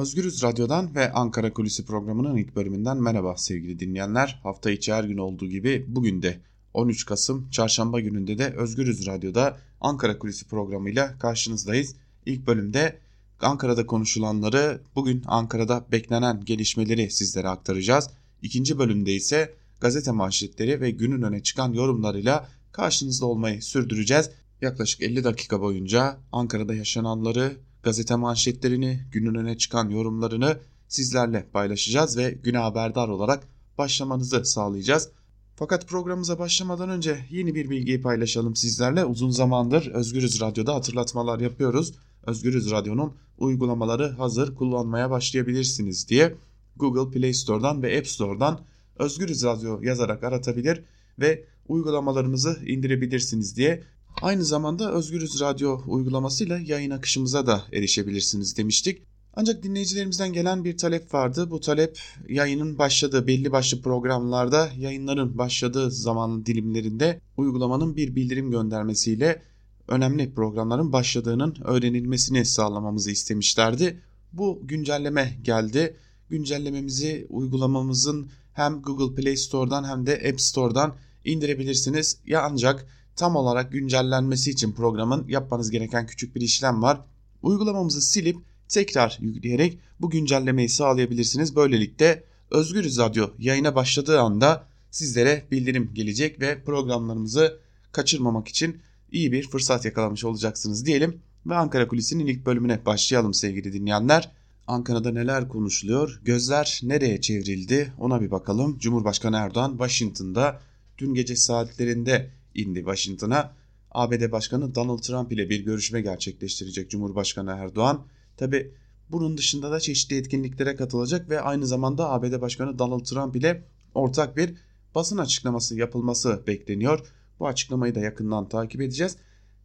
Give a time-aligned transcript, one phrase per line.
[0.00, 4.40] Özgürüz Radyo'dan ve Ankara Kulisi programının ilk bölümünden merhaba sevgili dinleyenler.
[4.42, 6.40] Hafta içi her gün olduğu gibi bugün de
[6.74, 11.94] 13 Kasım Çarşamba gününde de Özgürüz Radyo'da Ankara Kulisi programıyla karşınızdayız.
[12.26, 12.98] İlk bölümde
[13.40, 18.10] Ankara'da konuşulanları, bugün Ankara'da beklenen gelişmeleri sizlere aktaracağız.
[18.42, 24.30] İkinci bölümde ise gazete manşetleri ve günün öne çıkan yorumlarıyla karşınızda olmayı sürdüreceğiz.
[24.60, 30.58] Yaklaşık 50 dakika boyunca Ankara'da yaşananları, gazete manşetlerini, günün öne çıkan yorumlarını
[30.88, 35.08] sizlerle paylaşacağız ve güne haberdar olarak başlamanızı sağlayacağız.
[35.56, 39.04] Fakat programımıza başlamadan önce yeni bir bilgiyi paylaşalım sizlerle.
[39.04, 41.94] Uzun zamandır Özgürüz Radyo'da hatırlatmalar yapıyoruz.
[42.26, 46.34] Özgürüz Radyo'nun uygulamaları hazır kullanmaya başlayabilirsiniz diye
[46.76, 48.60] Google Play Store'dan ve App Store'dan
[48.98, 50.82] Özgürüz Radyo yazarak aratabilir
[51.18, 53.82] ve uygulamalarımızı indirebilirsiniz diye
[54.22, 59.02] Aynı zamanda Özgürüz Radyo uygulamasıyla yayın akışımıza da erişebilirsiniz demiştik.
[59.34, 61.50] Ancak dinleyicilerimizden gelen bir talep vardı.
[61.50, 69.42] Bu talep yayının başladığı belli başlı programlarda yayınların başladığı zaman dilimlerinde uygulamanın bir bildirim göndermesiyle
[69.88, 74.00] önemli programların başladığının öğrenilmesini sağlamamızı istemişlerdi.
[74.32, 75.96] Bu güncelleme geldi.
[76.28, 80.94] Güncellememizi uygulamamızın hem Google Play Store'dan hem de App Store'dan
[81.24, 82.18] indirebilirsiniz.
[82.26, 82.86] Ya ancak
[83.20, 87.00] tam olarak güncellenmesi için programın yapmanız gereken küçük bir işlem var.
[87.42, 88.36] Uygulamamızı silip
[88.68, 91.56] tekrar yükleyerek bu güncellemeyi sağlayabilirsiniz.
[91.56, 97.58] Böylelikle Özgürüz Radyo yayına başladığı anda sizlere bildirim gelecek ve programlarımızı
[97.92, 98.80] kaçırmamak için
[99.12, 101.20] iyi bir fırsat yakalamış olacaksınız diyelim.
[101.46, 104.32] Ve Ankara Kulisi'nin ilk bölümüne başlayalım sevgili dinleyenler.
[104.66, 106.20] Ankara'da neler konuşuluyor?
[106.24, 107.92] Gözler nereye çevrildi?
[107.98, 108.78] Ona bir bakalım.
[108.78, 110.60] Cumhurbaşkanı Erdoğan Washington'da
[110.98, 113.52] dün gece saatlerinde indi Washington'a.
[113.90, 118.06] ABD Başkanı Donald Trump ile bir görüşme gerçekleştirecek Cumhurbaşkanı Erdoğan.
[118.36, 118.74] Tabi
[119.10, 124.36] bunun dışında da çeşitli etkinliklere katılacak ve aynı zamanda ABD Başkanı Donald Trump ile ortak
[124.36, 124.54] bir
[124.94, 127.00] basın açıklaması yapılması bekleniyor.
[127.40, 129.16] Bu açıklamayı da yakından takip edeceğiz.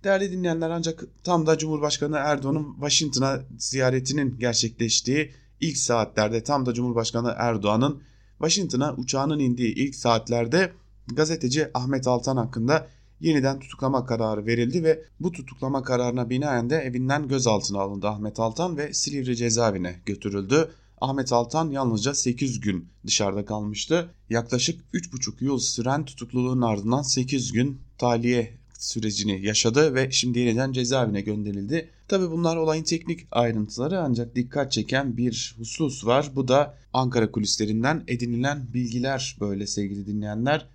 [0.04, 5.32] Değerli dinleyenler ancak tam da Cumhurbaşkanı Erdoğan'ın Washington'a ziyaretinin gerçekleştiği
[5.62, 8.02] ilk saatlerde tam da Cumhurbaşkanı Erdoğan'ın
[8.38, 10.72] Washington'a uçağının indiği ilk saatlerde
[11.08, 12.88] gazeteci Ahmet Altan hakkında
[13.20, 18.78] yeniden tutuklama kararı verildi ve bu tutuklama kararına binaen de evinden gözaltına alındı Ahmet Altan
[18.78, 20.72] ve Silivri cezaevine götürüldü.
[21.02, 24.10] Ahmet Altan yalnızca 8 gün dışarıda kalmıştı.
[24.30, 31.22] Yaklaşık 3,5 yıl süren tutukluluğun ardından 8 gün tahliye sürecini yaşadı ve şimdi yeniden cezaevine
[31.22, 31.90] gönderildi.
[32.08, 36.32] Tabi bunlar olayın teknik ayrıntıları ancak dikkat çeken bir husus var.
[36.36, 40.68] Bu da Ankara kulislerinden edinilen bilgiler böyle sevgili dinleyenler.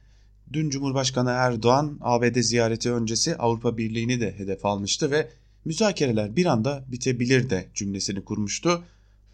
[0.52, 5.30] Dün Cumhurbaşkanı Erdoğan ABD ziyareti öncesi Avrupa Birliği'ni de hedef almıştı ve
[5.64, 8.84] müzakereler bir anda bitebilir de cümlesini kurmuştu.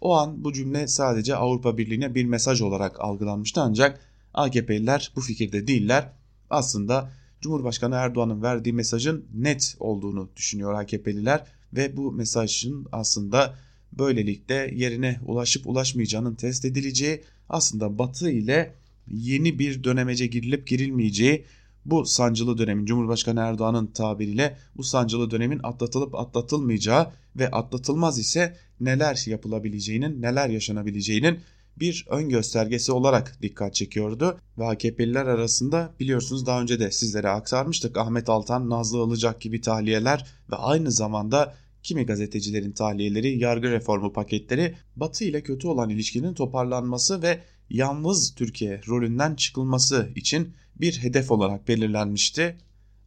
[0.01, 3.99] O an bu cümle sadece Avrupa Birliği'ne bir mesaj olarak algılanmıştı ancak
[4.33, 6.09] AKP'liler bu fikirde değiller.
[6.49, 7.11] Aslında
[7.41, 13.55] Cumhurbaşkanı Erdoğan'ın verdiği mesajın net olduğunu düşünüyor AKP'liler ve bu mesajın aslında
[13.93, 18.73] böylelikle yerine ulaşıp ulaşmayacağının test edileceği aslında Batı ile
[19.11, 21.45] yeni bir dönemece girilip girilmeyeceği
[21.85, 29.23] bu sancılı dönemin Cumhurbaşkanı Erdoğan'ın tabiriyle bu sancılı dönemin atlatılıp atlatılmayacağı ve atlatılmaz ise neler
[29.27, 31.39] yapılabileceğinin neler yaşanabileceğinin
[31.79, 34.39] bir ön göstergesi olarak dikkat çekiyordu.
[34.57, 40.25] Ve AKP'liler arasında biliyorsunuz daha önce de sizlere aktarmıştık Ahmet Altan, Nazlı Ilıcak gibi tahliyeler
[40.51, 41.53] ve aynı zamanda
[41.83, 47.39] kimi gazetecilerin tahliyeleri, yargı reformu paketleri Batı ile kötü olan ilişkinin toparlanması ve
[47.69, 52.57] yalnız Türkiye rolünden çıkılması için bir hedef olarak belirlenmişti.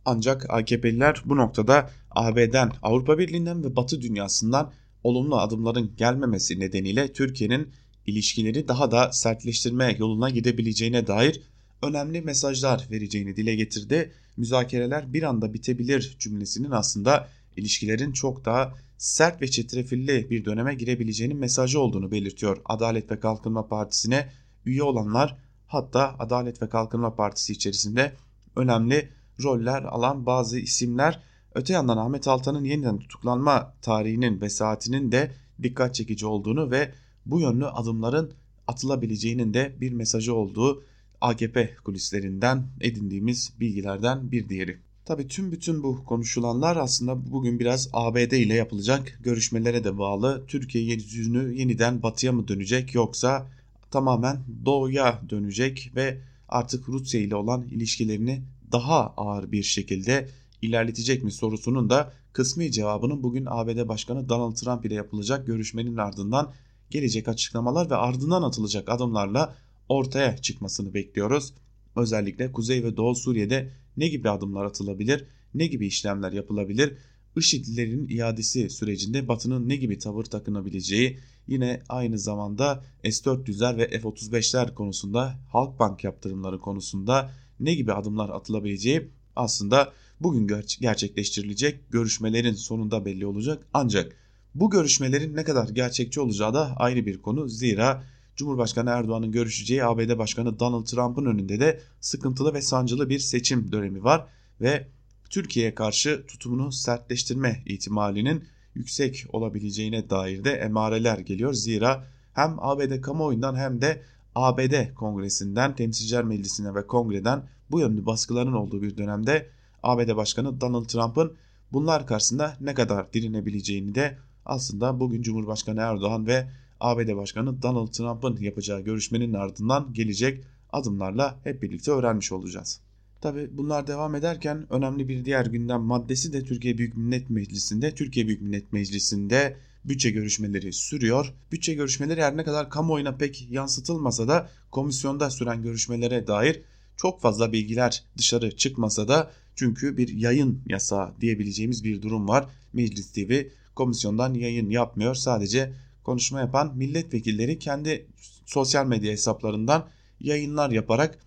[0.04, 4.72] Ancak AKP'liler bu noktada AB'den, Avrupa Birliği'nden ve Batı dünyasından
[5.04, 7.69] olumlu adımların gelmemesi nedeniyle Türkiye'nin
[8.06, 11.41] ilişkileri daha da sertleştirme yoluna gidebileceğine dair
[11.82, 14.12] önemli mesajlar vereceğini dile getirdi.
[14.37, 21.37] Müzakereler bir anda bitebilir cümlesinin aslında ilişkilerin çok daha sert ve çetrefilli bir döneme girebileceğinin
[21.37, 22.60] mesajı olduğunu belirtiyor.
[22.65, 24.28] Adalet ve Kalkınma Partisi'ne
[24.66, 25.36] üye olanlar
[25.66, 28.12] hatta Adalet ve Kalkınma Partisi içerisinde
[28.57, 29.09] önemli
[29.42, 31.22] roller alan bazı isimler
[31.54, 36.92] öte yandan Ahmet Altan'ın yeniden tutuklanma tarihinin ve saatinin de dikkat çekici olduğunu ve
[37.27, 38.33] bu yönlü adımların
[38.66, 40.83] atılabileceğinin de bir mesajı olduğu
[41.21, 44.78] AKP kulislerinden edindiğimiz bilgilerden bir diğeri.
[45.04, 50.45] Tabi tüm bütün bu konuşulanlar aslında bugün biraz ABD ile yapılacak görüşmelere de bağlı.
[50.47, 53.47] Türkiye yüzünü yeniden batıya mı dönecek yoksa
[53.91, 58.42] tamamen doğuya dönecek ve artık Rusya ile olan ilişkilerini
[58.72, 60.28] daha ağır bir şekilde
[60.63, 66.53] ilerletecek mi sorusunun da kısmi cevabının bugün ABD Başkanı Donald Trump ile yapılacak görüşmenin ardından
[66.91, 69.57] gelecek açıklamalar ve ardından atılacak adımlarla
[69.89, 71.54] ortaya çıkmasını bekliyoruz.
[71.97, 76.97] Özellikle Kuzey ve Doğu Suriye'de ne gibi adımlar atılabilir, ne gibi işlemler yapılabilir,
[77.37, 81.19] IŞİD'lerin iadesi sürecinde Batı'nın ne gibi tavır takınabileceği,
[81.50, 87.30] yine aynı zamanda S-400'ler ve F-35'ler konusunda, Halkbank yaptırımları konusunda
[87.60, 93.66] ne gibi adımlar atılabileceği aslında bugün gerçekleştirilecek görüşmelerin sonunda belli olacak.
[93.74, 94.16] Ancak
[94.54, 97.48] bu görüşmelerin ne kadar gerçekçi olacağı da ayrı bir konu.
[97.48, 98.03] Zira
[98.36, 104.04] Cumhurbaşkanı Erdoğan'ın görüşeceği ABD Başkanı Donald Trump'ın önünde de sıkıntılı ve sancılı bir seçim dönemi
[104.04, 104.26] var
[104.60, 104.86] ve
[105.30, 108.44] Türkiye'ye karşı tutumunu sertleştirme ihtimalinin
[108.80, 111.53] yüksek olabileceğine dair de emareler geliyor.
[111.53, 114.03] Zira hem ABD kamuoyundan hem de
[114.34, 119.48] ABD kongresinden, temsilciler meclisine ve kongreden bu yönlü baskıların olduğu bir dönemde
[119.82, 121.32] ABD Başkanı Donald Trump'ın
[121.72, 126.48] bunlar karşısında ne kadar direnebileceğini de aslında bugün Cumhurbaşkanı Erdoğan ve
[126.80, 132.80] ABD Başkanı Donald Trump'ın yapacağı görüşmenin ardından gelecek adımlarla hep birlikte öğrenmiş olacağız.
[133.20, 137.94] Tabi bunlar devam ederken önemli bir diğer gündem maddesi de Türkiye Büyük Millet Meclisi'nde.
[137.94, 141.34] Türkiye Büyük Millet Meclisi'nde bütçe görüşmeleri sürüyor.
[141.52, 146.62] Bütçe görüşmeleri her ne kadar kamuoyuna pek yansıtılmasa da komisyonda süren görüşmelere dair
[146.96, 152.48] çok fazla bilgiler dışarı çıkmasa da çünkü bir yayın yasağı diyebileceğimiz bir durum var.
[152.72, 153.42] Meclis TV
[153.74, 155.14] komisyondan yayın yapmıyor.
[155.14, 155.72] Sadece
[156.04, 158.06] konuşma yapan milletvekilleri kendi
[158.46, 159.88] sosyal medya hesaplarından
[160.20, 161.18] yayınlar yaparak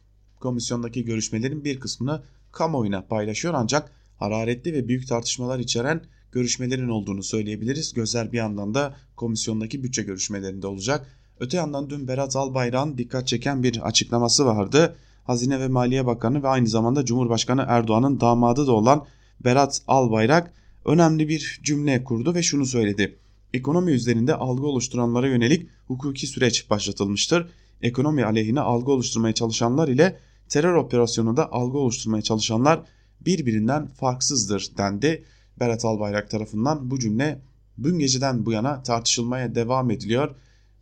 [0.43, 6.01] komisyondaki görüşmelerin bir kısmını kamuoyuna paylaşıyor ancak hararetli ve büyük tartışmalar içeren
[6.31, 7.93] görüşmelerin olduğunu söyleyebiliriz.
[7.93, 11.07] Gözler bir yandan da komisyondaki bütçe görüşmelerinde olacak.
[11.39, 14.95] Öte yandan dün Berat Albayrak'ın dikkat çeken bir açıklaması vardı.
[15.23, 19.05] Hazine ve Maliye Bakanı ve aynı zamanda Cumhurbaşkanı Erdoğan'ın damadı da olan
[19.45, 20.53] Berat Albayrak
[20.85, 23.15] önemli bir cümle kurdu ve şunu söyledi.
[23.53, 27.47] Ekonomi üzerinde algı oluşturanlara yönelik hukuki süreç başlatılmıştır.
[27.81, 30.19] Ekonomi aleyhine algı oluşturmaya çalışanlar ile
[30.53, 32.81] terör operasyonunda algı oluşturmaya çalışanlar
[33.21, 35.23] birbirinden farksızdır dendi.
[35.59, 37.41] Berat Albayrak tarafından bu cümle
[37.83, 40.35] dün geceden bu yana tartışılmaya devam ediliyor.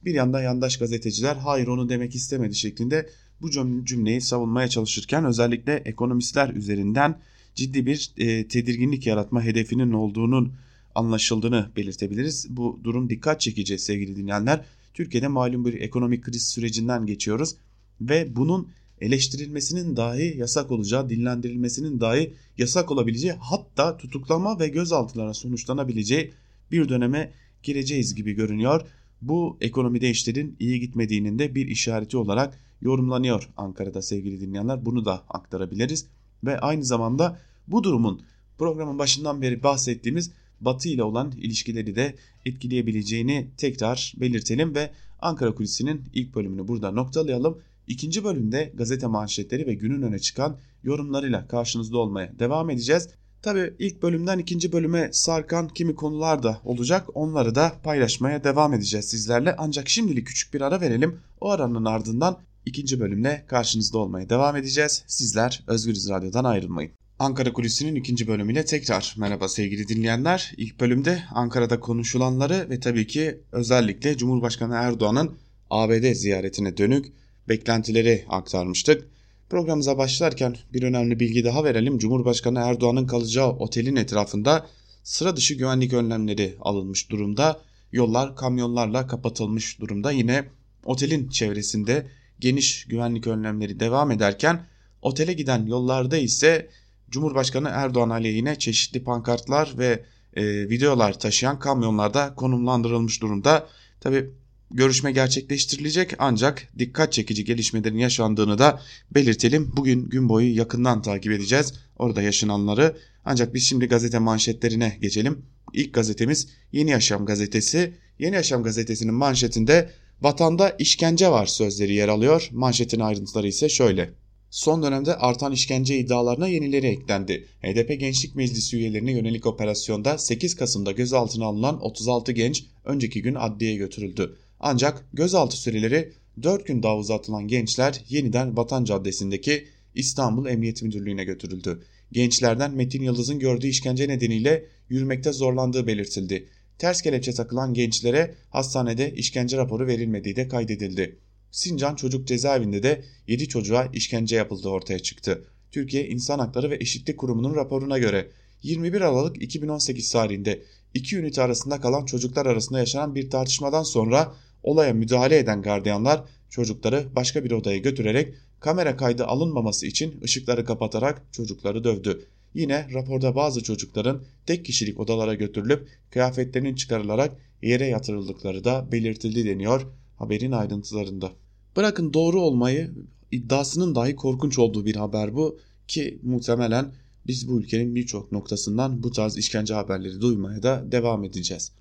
[0.06, 3.10] Bir yanda yandaş gazeteciler hayır onu demek istemedi şeklinde
[3.42, 3.52] bu
[3.86, 7.20] cümleyi savunmaya çalışırken özellikle ekonomistler üzerinden
[7.56, 10.54] ciddi bir e, tedirginlik yaratma hedefinin olduğunun
[10.96, 12.48] anlaşıldığını belirtebiliriz.
[12.50, 14.66] Bu durum dikkat çekici sevgili dinleyenler.
[14.94, 17.56] Türkiye'de malum bir ekonomik kriz sürecinden geçiyoruz
[18.02, 18.68] ve bunun
[19.02, 26.34] eleştirilmesinin dahi yasak olacağı, dinlendirilmesinin dahi yasak olabileceği hatta tutuklama ve gözaltılara sonuçlanabileceği
[26.72, 27.32] bir döneme
[27.64, 28.82] gireceğiz gibi görünüyor.
[29.22, 34.86] Bu ekonomide işlerin iyi gitmediğinin de bir işareti olarak yorumlanıyor Ankara'da sevgili dinleyenler.
[34.86, 36.06] Bunu da aktarabiliriz
[36.44, 38.22] ve aynı zamanda bu durumun
[38.58, 40.32] programın başından beri bahsettiğimiz
[40.62, 42.16] Batı ile olan ilişkileri de
[42.46, 47.62] etkileyebileceğini tekrar belirtelim ve Ankara Kulisi'nin ilk bölümünü burada noktalayalım.
[47.88, 53.10] İkinci bölümde gazete manşetleri ve günün öne çıkan yorumlarıyla karşınızda olmaya devam edeceğiz.
[53.42, 57.08] Tabi ilk bölümden ikinci bölüme sarkan kimi konular da olacak.
[57.14, 59.56] Onları da paylaşmaya devam edeceğiz sizlerle.
[59.58, 61.20] Ancak şimdilik küçük bir ara verelim.
[61.42, 65.04] O aranın ardından ikinci bölümle karşınızda olmaya devam edeceğiz.
[65.08, 66.92] Sizler Özgürüz Radyo'dan ayrılmayın.
[67.20, 70.54] Ankara Kulisi'nin ikinci bölümüyle tekrar merhaba sevgili dinleyenler.
[70.58, 75.36] İlk bölümde Ankara'da konuşulanları ve tabii ki özellikle Cumhurbaşkanı Erdoğan'ın
[75.70, 79.08] ABD ziyaretine dönük beklentileri aktarmıştık.
[79.50, 81.98] Programımıza başlarken bir önemli bilgi daha verelim.
[81.98, 84.68] Cumhurbaşkanı Erdoğan'ın kalacağı otelin etrafında
[85.04, 87.60] sıra dışı güvenlik önlemleri alınmış durumda.
[87.92, 90.12] Yollar kamyonlarla kapatılmış durumda.
[90.12, 90.46] Yine
[90.86, 92.08] otelin çevresinde
[92.40, 94.66] geniş güvenlik önlemleri devam ederken
[95.02, 96.70] otele giden yollarda ise
[97.10, 100.06] Cumhurbaşkanı Erdoğan aleyhine çeşitli pankartlar ve
[100.36, 103.68] e, videolar taşıyan kamyonlarda konumlandırılmış durumda.
[104.00, 104.30] Tabi
[104.74, 109.74] görüşme gerçekleştirilecek ancak dikkat çekici gelişmelerin yaşandığını da belirtelim.
[109.76, 112.98] Bugün gün boyu yakından takip edeceğiz orada yaşananları.
[113.26, 115.46] Ancak biz şimdi gazete manşetlerine geçelim.
[115.74, 117.94] İlk gazetemiz Yeni Yaşam gazetesi.
[118.20, 119.90] Yeni Yaşam gazetesinin manşetinde
[120.22, 122.50] vatanda işkence var sözleri yer alıyor.
[122.52, 124.10] Manşetin ayrıntıları ise şöyle.
[124.50, 127.48] Son dönemde artan işkence iddialarına yenileri eklendi.
[127.62, 133.78] HDP Gençlik Meclisi üyelerine yönelik operasyonda 8 Kasım'da gözaltına alınan 36 genç önceki gün adliyeye
[133.78, 134.38] götürüldü.
[134.62, 136.14] Ancak gözaltı süreleri
[136.44, 141.84] 4 gün daha uzatılan gençler yeniden Vatan Caddesi'ndeki İstanbul Emniyet Müdürlüğü'ne götürüldü.
[142.12, 146.48] Gençlerden Metin Yıldız'ın gördüğü işkence nedeniyle yürümekte zorlandığı belirtildi.
[146.78, 151.20] Ters kelepçe takılan gençlere hastanede işkence raporu verilmediği de kaydedildi.
[151.52, 155.46] Sincan Çocuk Cezaevinde de 7 çocuğa işkence yapıldığı ortaya çıktı.
[155.72, 158.28] Türkiye İnsan Hakları ve Eşitlik Kurumu'nun raporuna göre
[158.64, 160.62] 21 Aralık 2018 tarihinde
[160.94, 167.06] iki ünite arasında kalan çocuklar arasında yaşanan bir tartışmadan sonra olaya müdahale eden gardiyanlar çocukları
[167.16, 172.26] başka bir odaya götürerek kamera kaydı alınmaması için ışıkları kapatarak çocukları dövdü.
[172.54, 179.88] Yine raporda bazı çocukların tek kişilik odalara götürülüp kıyafetlerinin çıkarılarak yere yatırıldıkları da belirtildi deniyor
[180.18, 181.32] haberin ayrıntılarında.
[181.76, 182.92] Bırakın doğru olmayı
[183.32, 186.94] iddiasının dahi korkunç olduğu bir haber bu ki muhtemelen
[187.28, 191.72] biz bu ülkenin birçok noktasından bu tarz işkence haberleri duymaya da devam edeceğiz.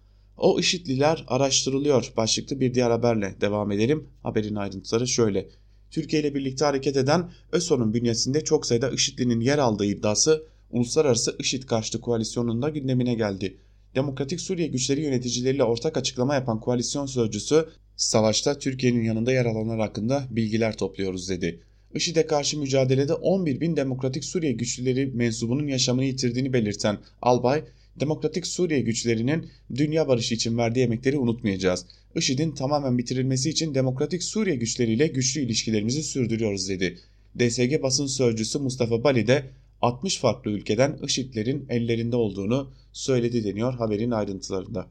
[0.41, 4.09] O IŞİD'liler araştırılıyor başlıklı bir diğer haberle devam edelim.
[4.23, 5.49] Haberin ayrıntıları şöyle.
[5.91, 11.63] Türkiye ile birlikte hareket eden ÖSO'nun bünyesinde çok sayıda IŞİD'linin yer aldığı iddiası Uluslararası IŞİD
[11.63, 13.57] karşıtı koalisyonunda gündemine geldi.
[13.95, 20.27] Demokratik Suriye güçleri yöneticileriyle ortak açıklama yapan koalisyon sözcüsü savaşta Türkiye'nin yanında yer alanlar hakkında
[20.31, 21.61] bilgiler topluyoruz dedi.
[21.95, 27.65] IŞİD'e karşı mücadelede 11 bin Demokratik Suriye güçleri mensubunun yaşamını yitirdiğini belirten Albay,
[27.97, 31.87] Demokratik Suriye güçlerinin dünya barışı için verdiği emekleri unutmayacağız.
[32.17, 36.99] IŞİD'in tamamen bitirilmesi için Demokratik Suriye güçleriyle güçlü ilişkilerimizi sürdürüyoruz dedi.
[37.39, 39.51] DSG basın sözcüsü Mustafa Bali de
[39.83, 44.87] 60 farklı ülkeden IŞİD'lerin ellerinde olduğunu söyledi deniyor haberin ayrıntılarında.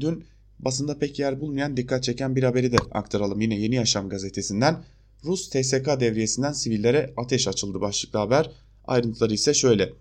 [0.00, 0.24] Dün
[0.58, 4.84] basında pek yer bulmayan dikkat çeken bir haberi de aktaralım yine Yeni Yaşam gazetesinden.
[5.24, 8.50] Rus TSK devriyesinden sivillere ateş açıldı başlıklı haber.
[8.84, 9.92] Ayrıntıları ise şöyle.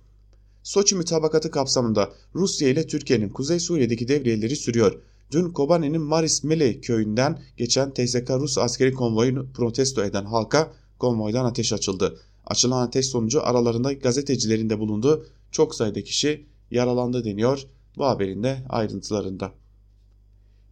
[0.66, 5.02] Soçi mütabakatı kapsamında Rusya ile Türkiye'nin Kuzey Suriye'deki devriyeleri sürüyor.
[5.32, 11.74] Dün Kobani'nin Maris Mele köyünden geçen TSK Rus askeri konvoyunu protesto eden halka konvoydan ateş
[11.74, 12.20] açıldı.
[12.46, 17.64] Açılan ateş sonucu aralarında gazetecilerin de bulunduğu çok sayıda kişi yaralandı deniyor
[17.98, 19.52] bu haberin de ayrıntılarında.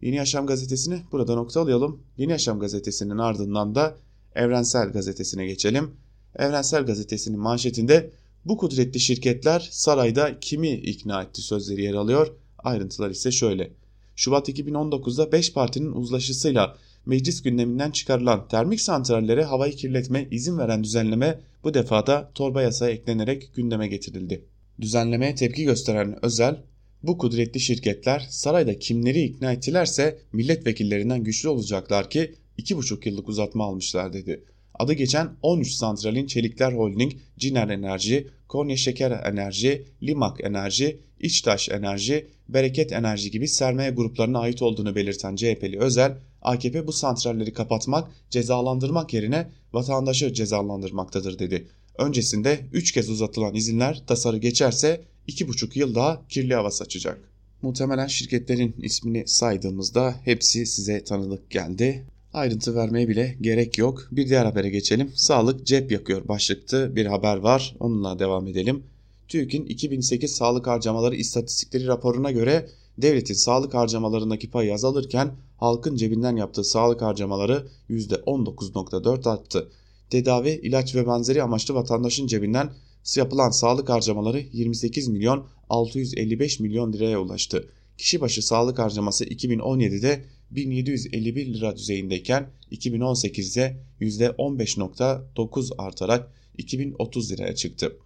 [0.02, 2.02] Yeni Yaşam gazetesini burada nokta alayalım.
[2.16, 3.96] Yeni Yaşam gazetesinin ardından da
[4.34, 5.90] Evrensel gazetesine geçelim.
[6.36, 8.10] Evrensel gazetesinin manşetinde
[8.44, 12.32] bu kudretli şirketler sarayda kimi ikna etti sözleri yer alıyor.
[12.58, 13.70] Ayrıntılar ise şöyle.
[14.16, 21.40] Şubat 2019'da 5 partinin uzlaşısıyla meclis gündeminden çıkarılan termik santrallere havayı kirletme izin veren düzenleme
[21.64, 24.44] bu defada torba yasaya eklenerek gündeme getirildi.
[24.80, 26.62] Düzenlemeye tepki gösteren Özel,
[27.02, 34.12] bu kudretli şirketler sarayda kimleri ikna ettilerse milletvekillerinden güçlü olacaklar ki 2,5 yıllık uzatma almışlar
[34.12, 34.44] dedi.
[34.74, 42.26] Adı geçen 13 santralin Çelikler Holding, Ciner Enerji, Konya Şeker Enerji, Limak Enerji, İçtaş Enerji,
[42.48, 49.14] Bereket Enerji gibi sermaye gruplarına ait olduğunu belirten CHP'li Özel, AKP bu santralleri kapatmak, cezalandırmak
[49.14, 51.68] yerine vatandaşı cezalandırmaktadır dedi.
[51.98, 57.20] Öncesinde 3 kez uzatılan izinler tasarı geçerse 2,5 yıl daha kirli hava saçacak.
[57.62, 62.04] Muhtemelen şirketlerin ismini saydığımızda hepsi size tanıdık geldi.
[62.34, 64.08] Ayrıntı vermeye bile gerek yok.
[64.12, 65.12] Bir diğer habere geçelim.
[65.14, 67.76] Sağlık cep yakıyor başlıklı bir haber var.
[67.80, 68.82] Onunla devam edelim.
[69.28, 76.64] TÜİK'in 2008 sağlık harcamaları istatistikleri raporuna göre devletin sağlık harcamalarındaki payı azalırken halkın cebinden yaptığı
[76.64, 79.68] sağlık harcamaları %19.4 arttı.
[80.10, 82.70] Tedavi, ilaç ve benzeri amaçlı vatandaşın cebinden
[83.16, 87.68] yapılan sağlık harcamaları 28 milyon 655 milyon liraya ulaştı.
[87.98, 97.96] Kişi başı sağlık harcaması 2017'de 1751 lira düzeyindeyken 2018'de %15.9 artarak 2030 liraya çıktı.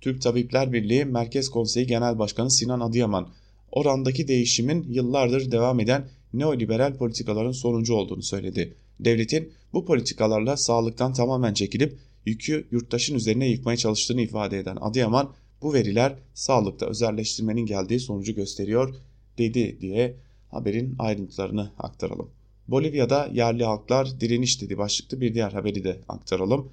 [0.00, 3.28] Türk Tabipler Birliği Merkez Konseyi Genel Başkanı Sinan Adıyaman,
[3.72, 8.74] orandaki değişimin yıllardır devam eden neoliberal politikaların sonucu olduğunu söyledi.
[9.00, 15.32] Devletin bu politikalarla sağlıktan tamamen çekilip yükü yurttaşın üzerine yıkmaya çalıştığını ifade eden Adıyaman,
[15.62, 18.94] bu veriler sağlıkta özelleştirmenin geldiği sonucu gösteriyor
[19.38, 20.16] dedi diye
[20.50, 22.30] haberin ayrıntılarını aktaralım.
[22.68, 26.72] Bolivya'da yerli halklar direniş dedi başlıklı bir diğer haberi de aktaralım.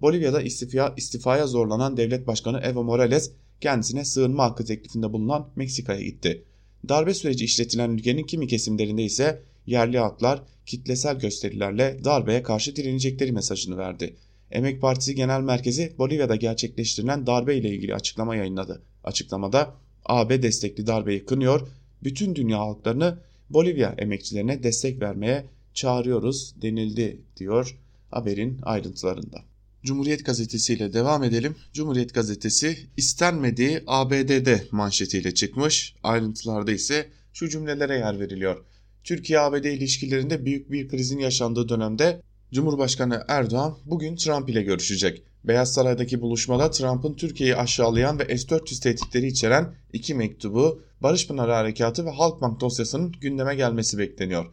[0.00, 6.44] Bolivya'da istifa, istifaya zorlanan devlet başkanı Evo Morales kendisine sığınma hakkı teklifinde bulunan Meksika'ya gitti.
[6.88, 13.78] Darbe süreci işletilen ülkenin kimi kesimlerinde ise yerli halklar kitlesel gösterilerle darbeye karşı direnecekleri mesajını
[13.78, 14.16] verdi.
[14.50, 18.82] Emek Partisi Genel Merkezi Bolivya'da gerçekleştirilen darbe ile ilgili açıklama yayınladı.
[19.04, 21.68] Açıklamada AB destekli darbeyi kınıyor
[22.04, 23.18] bütün dünya halklarını
[23.50, 25.44] Bolivya emekçilerine destek vermeye
[25.74, 27.78] çağırıyoruz denildi diyor
[28.10, 29.42] haberin ayrıntılarında.
[29.84, 31.56] Cumhuriyet Gazetesi ile devam edelim.
[31.72, 35.94] Cumhuriyet Gazetesi istenmediği ABD'de manşetiyle çıkmış.
[36.02, 38.64] Ayrıntılarda ise şu cümlelere yer veriliyor.
[39.04, 42.22] Türkiye-ABD ilişkilerinde büyük bir krizin yaşandığı dönemde
[42.54, 45.22] Cumhurbaşkanı Erdoğan bugün Trump ile görüşecek.
[45.44, 52.06] Beyaz Saray'daki buluşmada Trump'ın Türkiye'yi aşağılayan ve S-400 tehditleri içeren iki mektubu, Barış Pınarı Harekatı
[52.06, 54.46] ve Halkbank dosyasının gündeme gelmesi bekleniyor.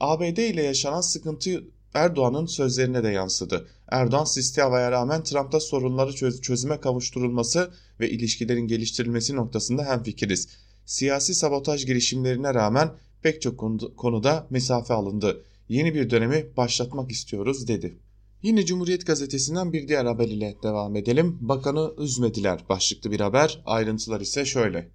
[0.00, 3.68] ABD ile yaşanan sıkıntı Erdoğan'ın sözlerine de yansıdı.
[3.88, 10.48] Erdoğan sisli havaya rağmen Trump'ta sorunları çöz çözüme kavuşturulması ve ilişkilerin geliştirilmesi noktasında hemfikiriz.
[10.86, 12.90] Siyasi sabotaj girişimlerine rağmen
[13.22, 13.58] pek çok
[13.96, 15.42] konuda mesafe alındı.
[15.68, 17.98] Yeni bir dönemi başlatmak istiyoruz dedi.
[18.42, 21.38] Yine Cumhuriyet Gazetesi'nden bir diğer haber ile devam edelim.
[21.40, 23.62] Bakanı üzmediler başlıklı bir haber.
[23.66, 24.90] Ayrıntılar ise şöyle.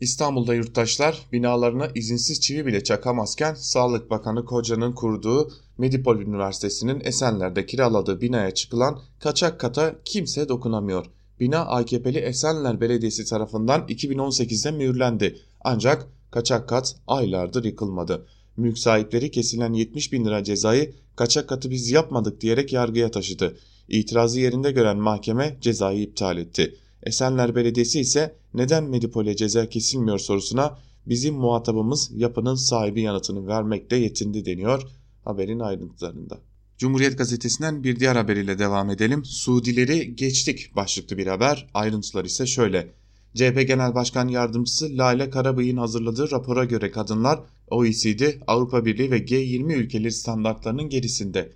[0.00, 8.20] İstanbul'da yurttaşlar binalarına izinsiz çivi bile çakamazken Sağlık Bakanı Koca'nın kurduğu Medipol Üniversitesi'nin Esenler'de kiraladığı
[8.20, 11.06] binaya çıkılan kaçak kata kimse dokunamıyor.
[11.40, 15.38] Bina AKP'li Esenler Belediyesi tarafından 2018'de mühürlendi.
[15.60, 18.26] Ancak kaçak kat aylardır yıkılmadı.
[18.56, 23.56] Mülk sahipleri kesilen 70 bin lira cezayı kaçak katı biz yapmadık diyerek yargıya taşıdı.
[23.88, 26.74] İtirazı yerinde gören mahkeme cezayı iptal etti.
[27.02, 34.44] Esenler Belediyesi ise neden Medipol'e ceza kesilmiyor sorusuna bizim muhatabımız yapının sahibi yanıtını vermekte yetindi
[34.44, 34.82] deniyor
[35.24, 36.38] haberin ayrıntılarında.
[36.78, 39.24] Cumhuriyet gazetesinden bir diğer haberiyle devam edelim.
[39.24, 41.70] Suudileri geçtik başlıklı bir haber.
[41.74, 42.92] Ayrıntılar ise şöyle.
[43.34, 47.40] CHP Genel Başkan Yardımcısı Lale Karabıyık'ın hazırladığı rapora göre kadınlar
[47.72, 51.52] OECD, Avrupa Birliği ve G20 ülkeleri standartlarının gerisinde.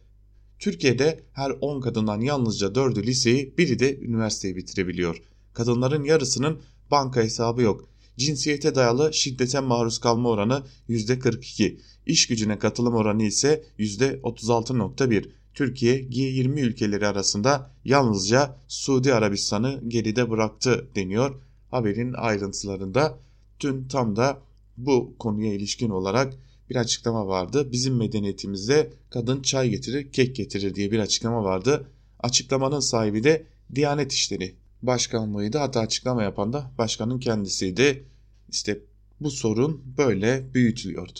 [0.58, 5.22] Türkiye'de her 10 kadından yalnızca 4'ü liseyi, biri de üniversiteyi bitirebiliyor.
[5.52, 7.88] Kadınların yarısının banka hesabı yok.
[8.16, 15.28] Cinsiyete dayalı şiddete maruz kalma oranı %42, iş gücüne katılım oranı ise %36.1.
[15.54, 23.18] Türkiye G20 ülkeleri arasında yalnızca Suudi Arabistan'ı geride bıraktı deniyor haberin ayrıntılarında.
[23.60, 24.45] Dün tam da
[24.76, 26.34] bu konuya ilişkin olarak
[26.70, 27.72] bir açıklama vardı.
[27.72, 31.90] Bizim medeniyetimizde kadın çay getirir, kek getirir diye bir açıklama vardı.
[32.20, 35.58] Açıklamanın sahibi de Diyanet İşleri Başkanlığıydı.
[35.58, 38.04] Hatta açıklama yapan da başkanın kendisiydi.
[38.48, 38.80] İşte
[39.20, 41.18] bu sorun böyle büyütülüyordu.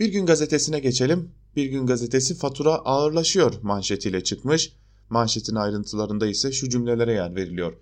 [0.00, 1.30] Bir gün gazetesine geçelim.
[1.56, 4.72] Bir gün gazetesi fatura ağırlaşıyor manşetiyle çıkmış.
[5.10, 7.72] Manşetin ayrıntılarında ise şu cümlelere yer veriliyor.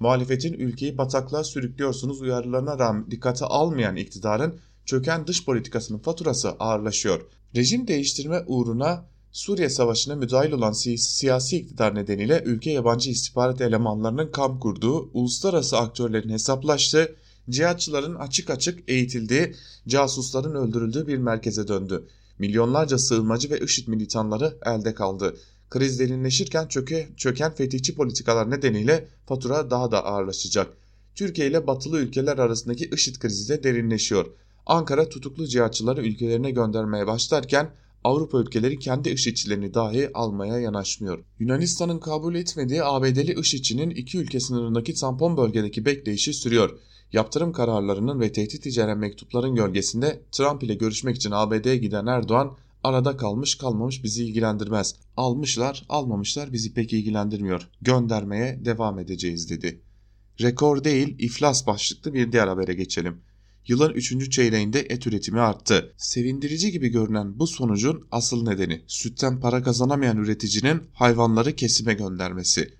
[0.00, 7.26] Muhalefetin ülkeyi bataklığa sürüklüyorsunuz uyarılarına rağmen dikkate almayan iktidarın çöken dış politikasının faturası ağırlaşıyor.
[7.56, 14.30] Rejim değiştirme uğruna Suriye Savaşı'na müdahil olan si siyasi iktidar nedeniyle ülke yabancı istihbarat elemanlarının
[14.30, 17.16] kamp kurduğu, uluslararası aktörlerin hesaplaştığı,
[17.50, 19.54] cihatçıların açık açık eğitildiği,
[19.88, 22.08] casusların öldürüldüğü bir merkeze döndü.
[22.38, 25.36] Milyonlarca sığınmacı ve IŞİD militanları elde kaldı.
[25.74, 30.76] Kriz derinleşirken çöke, çöken fetihçi politikalar nedeniyle fatura daha da ağırlaşacak.
[31.14, 34.26] Türkiye ile batılı ülkeler arasındaki IŞİD krizi de derinleşiyor.
[34.66, 37.70] Ankara tutuklu cihatçıları ülkelerine göndermeye başlarken
[38.04, 41.24] Avrupa ülkeleri kendi IŞİD'çilerini dahi almaya yanaşmıyor.
[41.38, 46.78] Yunanistan'ın kabul etmediği ABD'li IŞİD'çinin iki ülke sınırındaki tampon bölgedeki bekleyişi sürüyor.
[47.12, 53.16] Yaptırım kararlarının ve tehdit içeren mektupların gölgesinde Trump ile görüşmek için ABD'ye giden Erdoğan arada
[53.16, 54.94] kalmış kalmamış bizi ilgilendirmez.
[55.16, 57.68] Almışlar almamışlar bizi pek ilgilendirmiyor.
[57.82, 59.80] Göndermeye devam edeceğiz dedi.
[60.40, 63.20] Rekor değil iflas başlıklı bir diğer habere geçelim.
[63.66, 64.30] Yılın 3.
[64.30, 65.94] çeyreğinde et üretimi arttı.
[65.96, 72.74] Sevindirici gibi görünen bu sonucun asıl nedeni sütten para kazanamayan üreticinin hayvanları kesime göndermesi.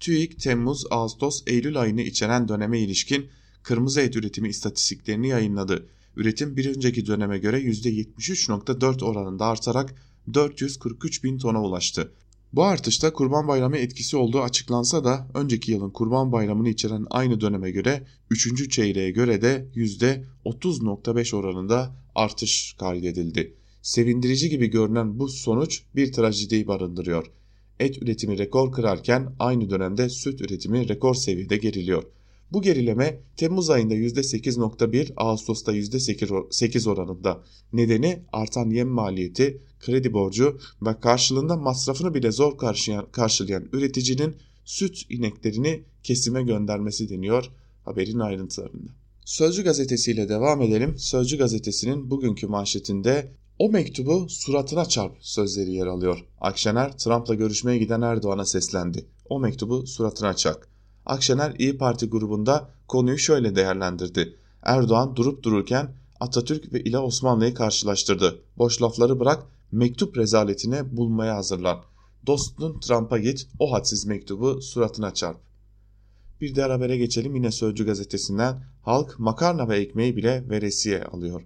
[0.00, 3.28] TÜİK Temmuz, Ağustos, Eylül ayını içeren döneme ilişkin
[3.62, 5.88] kırmızı et üretimi istatistiklerini yayınladı.
[6.18, 9.94] Üretim bir önceki döneme göre %73.4 oranında artarak
[10.34, 12.12] 443 bin tona ulaştı.
[12.52, 17.70] Bu artışta Kurban Bayramı etkisi olduğu açıklansa da önceki yılın Kurban Bayramı'nı içeren aynı döneme
[17.70, 18.70] göre 3.
[18.70, 23.54] çeyreğe göre de %30.5 oranında artış kaydedildi.
[23.82, 27.26] Sevindirici gibi görünen bu sonuç bir trajediyi barındırıyor.
[27.80, 32.04] Et üretimi rekor kırarken aynı dönemde süt üretimi rekor seviyede geriliyor.
[32.52, 37.42] Bu gerileme Temmuz ayında %8.1, Ağustos'ta %8 oranında.
[37.72, 42.58] Nedeni artan yem maliyeti, kredi borcu ve karşılığında masrafını bile zor
[43.12, 47.50] karşılayan üreticinin süt ineklerini kesime göndermesi deniyor
[47.84, 48.90] haberin ayrıntılarında.
[49.24, 50.98] Sözcü gazetesiyle devam edelim.
[50.98, 56.24] Sözcü gazetesinin bugünkü manşetinde o mektubu suratına çarp sözleri yer alıyor.
[56.40, 59.04] Akşener Trump'la görüşmeye giden Erdoğan'a seslendi.
[59.28, 60.77] O mektubu suratına çak.
[61.08, 64.36] Akşener İyi Parti grubunda konuyu şöyle değerlendirdi.
[64.62, 68.42] Erdoğan durup dururken Atatürk ve İla Osmanlı'yı karşılaştırdı.
[68.58, 69.42] Boş lafları bırak
[69.72, 71.78] mektup rezaletine bulmaya hazırlan.
[72.26, 75.38] Dostun Trump'a git o hadsiz mektubu suratına çarp.
[76.40, 81.42] Bir diğer habere geçelim yine Sözcü gazetesinden halk makarna ve ekmeği bile veresiye alıyor.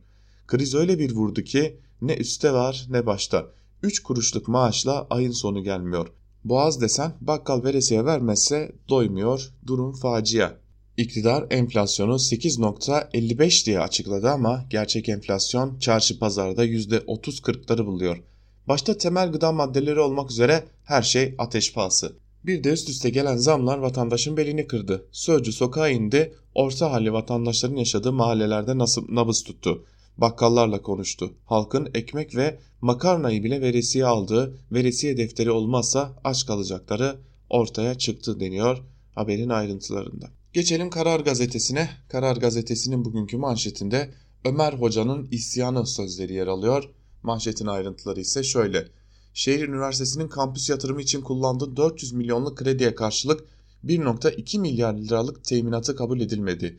[0.46, 3.46] Kriz öyle bir vurdu ki ne üste var ne başta.
[3.83, 6.09] 3 kuruşluk maaşla ayın sonu gelmiyor.
[6.44, 10.52] Boğaz desen bakkal veresiye vermezse doymuyor, durum facia.
[10.96, 18.22] İktidar enflasyonu 8.55 diye açıkladı ama gerçek enflasyon çarşı pazarda %30-40'ları buluyor.
[18.68, 22.12] Başta temel gıda maddeleri olmak üzere her şey ateş pahası.
[22.44, 25.07] Bir de üst üste gelen zamlar vatandaşın belini kırdı.
[25.12, 29.85] Sözcü sokağa indi, orta halli vatandaşların yaşadığı mahallelerde nasıl nabız tuttu.
[30.18, 31.35] Bakkallarla konuştu.
[31.46, 37.16] Halkın ekmek ve makarnayı bile veresiye aldığı veresiye defteri olmazsa aç kalacakları
[37.51, 38.83] ortaya çıktı deniyor
[39.14, 40.31] haberin ayrıntılarında.
[40.53, 41.90] Geçelim Karar Gazetesi'ne.
[42.09, 44.11] Karar Gazetesi'nin bugünkü manşetinde
[44.44, 46.90] Ömer Hoca'nın isyanı sözleri yer alıyor.
[47.22, 48.88] Manşetin ayrıntıları ise şöyle.
[49.35, 53.44] Şehir Üniversitesi'nin kampüs yatırımı için kullandığı 400 milyonluk krediye karşılık
[53.85, 56.79] 1.2 milyar liralık teminatı kabul edilmedi.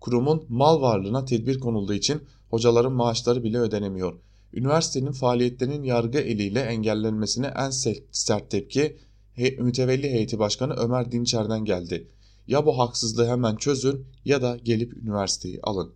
[0.00, 4.14] Kurumun mal varlığına tedbir konulduğu için hocaların maaşları bile ödenemiyor.
[4.52, 7.70] Üniversitenin faaliyetlerinin yargı eliyle engellenmesine en
[8.12, 8.96] sert tepki
[9.58, 12.08] mütevelli heyeti başkanı Ömer Dinçer'den geldi.
[12.46, 15.92] Ya bu haksızlığı hemen çözün ya da gelip üniversiteyi alın.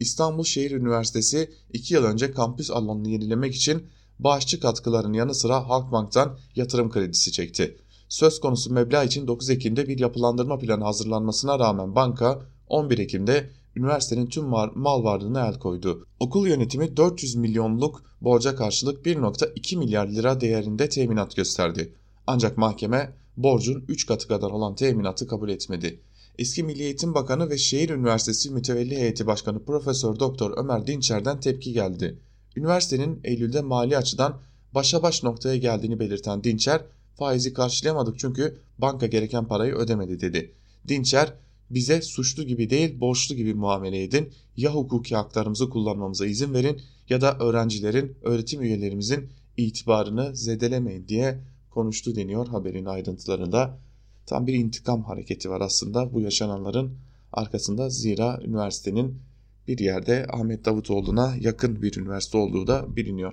[0.00, 3.86] İstanbul Şehir Üniversitesi 2 yıl önce kampüs alanını yenilemek için
[4.18, 7.78] bağışçı katkıların yanı sıra Halkbank'tan yatırım kredisi çekti.
[8.08, 14.26] Söz konusu meblağ için 9 Ekim'de bir yapılandırma planı hazırlanmasına rağmen banka 11 Ekim'de üniversitenin
[14.26, 16.06] tüm mal varlığına el koydu.
[16.20, 21.94] Okul yönetimi 400 milyonluk borca karşılık 1.2 milyar lira değerinde teminat gösterdi.
[22.26, 26.00] Ancak mahkeme borcun 3 katı kadar olan teminatı kabul etmedi.
[26.38, 31.72] Eski Milli Eğitim Bakanı ve Şehir Üniversitesi Mütevelli Heyeti Başkanı Profesör Doktor Ömer Dinçer'den tepki
[31.72, 32.18] geldi.
[32.56, 34.40] Üniversitenin Eylül'de mali açıdan
[34.74, 40.54] başa baş noktaya geldiğini belirten Dinçer, faizi karşılayamadık çünkü banka gereken parayı ödemedi dedi.
[40.88, 41.32] Dinçer,
[41.70, 47.20] bize suçlu gibi değil borçlu gibi muamele edin, ya hukuki haklarımızı kullanmamıza izin verin ya
[47.20, 53.78] da öğrencilerin, öğretim üyelerimizin itibarını zedelemeyin diye konuştu deniyor haberin ayrıntılarında.
[54.26, 56.98] Tam bir intikam hareketi var aslında bu yaşananların
[57.32, 59.18] arkasında zira üniversitenin
[59.68, 63.32] bir yerde Ahmet Davutoğlu'na yakın bir üniversite olduğu da biliniyor.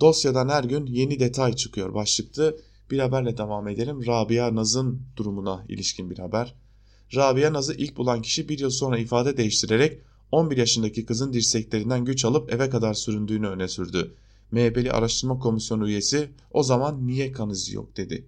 [0.00, 2.56] Dosyadan her gün yeni detay çıkıyor başlıklı
[2.90, 4.06] bir haberle devam edelim.
[4.06, 6.54] Rabia Naz'ın durumuna ilişkin bir haber.
[7.14, 9.98] Rabia Naz'ı ilk bulan kişi bir yıl sonra ifade değiştirerek
[10.32, 14.14] 11 yaşındaki kızın dirseklerinden güç alıp eve kadar süründüğünü öne sürdü.
[14.50, 18.26] MHP'li araştırma komisyonu üyesi o zaman niye kan izi yok dedi.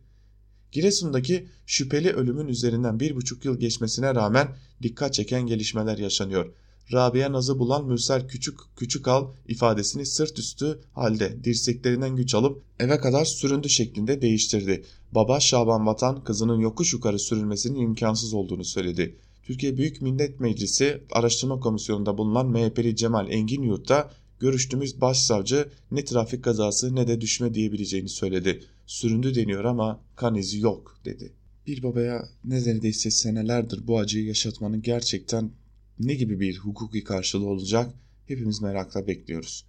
[0.73, 6.53] Giresun'daki şüpheli ölümün üzerinden bir buçuk yıl geçmesine rağmen dikkat çeken gelişmeler yaşanıyor.
[6.93, 12.99] Rabia Naz'ı bulan Mürsel Küçük Küçük Al ifadesini sırt üstü halde dirseklerinden güç alıp eve
[12.99, 14.85] kadar süründü şeklinde değiştirdi.
[15.13, 19.17] Baba Şaban Vatan kızının yokuş yukarı sürülmesinin imkansız olduğunu söyledi.
[19.43, 26.45] Türkiye Büyük Millet Meclisi Araştırma Komisyonu'nda bulunan MHP'li Cemal Engin Yurt'ta görüştüğümüz başsavcı ne trafik
[26.45, 28.65] kazası ne de düşme diyebileceğini söyledi.
[28.87, 31.33] Süründü deniyor ama kan izi yok dedi.
[31.67, 35.51] Bir babaya ne neredeyse senelerdir bu acıyı yaşatmanın gerçekten
[35.99, 37.95] ne gibi bir hukuki karşılığı olacak
[38.27, 39.67] hepimiz merakla bekliyoruz.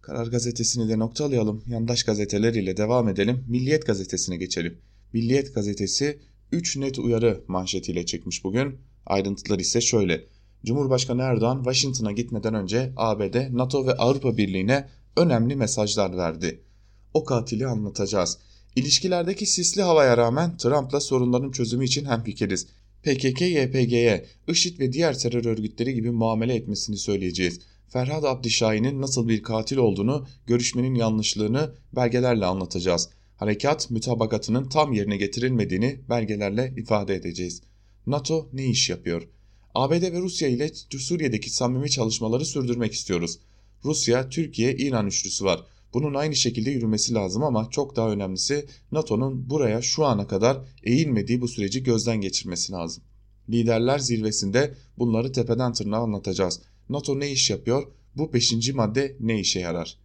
[0.00, 1.62] Karar gazetesini de noktalayalım.
[1.66, 3.44] Yandaş gazeteler ile devam edelim.
[3.48, 4.78] Milliyet gazetesine geçelim.
[5.12, 6.18] Milliyet gazetesi
[6.52, 8.78] 3 net uyarı manşetiyle çıkmış bugün.
[9.06, 10.24] Ayrıntılar ise şöyle.
[10.64, 16.60] Cumhurbaşkanı Erdoğan Washington'a gitmeden önce ABD, NATO ve Avrupa Birliği'ne önemli mesajlar verdi.
[17.14, 18.38] O katili anlatacağız.
[18.76, 22.66] İlişkilerdeki sisli havaya rağmen Trump'la sorunların çözümü için hemfikiriz.
[23.02, 27.60] PKK, YPG'ye, IŞİD ve diğer terör örgütleri gibi muamele etmesini söyleyeceğiz.
[27.88, 33.08] Ferhat Abdişahin'in nasıl bir katil olduğunu, görüşmenin yanlışlığını belgelerle anlatacağız.
[33.36, 37.62] Harekat mütabakatının tam yerine getirilmediğini belgelerle ifade edeceğiz.
[38.06, 39.28] NATO ne iş yapıyor?
[39.74, 43.38] ABD ve Rusya ile Suriye'deki samimi çalışmaları sürdürmek istiyoruz.
[43.84, 45.60] Rusya, Türkiye, İran üçlüsü var.
[45.94, 51.40] Bunun aynı şekilde yürümesi lazım ama çok daha önemlisi NATO'nun buraya şu ana kadar eğilmediği
[51.40, 53.04] bu süreci gözden geçirmesi lazım.
[53.50, 56.60] Liderler zirvesinde bunları tepeden tırnağa anlatacağız.
[56.88, 57.86] NATO ne iş yapıyor?
[58.16, 59.98] Bu beşinci madde ne işe yarar?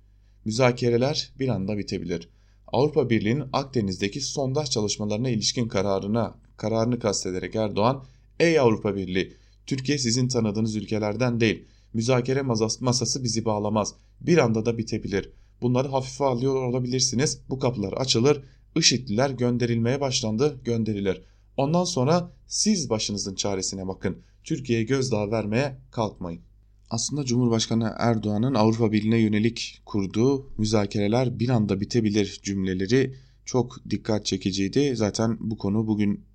[0.45, 2.29] Müzakereler bir anda bitebilir.
[2.67, 8.03] Avrupa Birliği'nin Akdeniz'deki sondaj çalışmalarına ilişkin kararına kararını kastederek Erdoğan,
[8.39, 9.33] "Ey Avrupa Birliği,
[9.67, 11.65] Türkiye sizin tanıdığınız ülkelerden değil.
[11.93, 12.41] Müzakere
[12.81, 13.93] masası bizi bağlamaz.
[14.21, 15.31] Bir anda da bitebilir.
[15.61, 17.41] Bunları hafife alıyor olabilirsiniz.
[17.49, 18.43] Bu kapılar açılır.
[18.75, 21.21] IŞİD'liler gönderilmeye başlandı, gönderilir.
[21.57, 24.17] Ondan sonra siz başınızın çaresine bakın.
[24.43, 26.41] Türkiye'ye gözdağı vermeye kalkmayın.
[26.89, 33.15] Aslında Cumhurbaşkanı Erdoğan'ın Avrupa Birliği'ne yönelik kurduğu müzakereler bir anda bitebilir cümleleri
[33.45, 34.95] çok dikkat çekiciydi.
[34.95, 36.25] Zaten bu konu bugün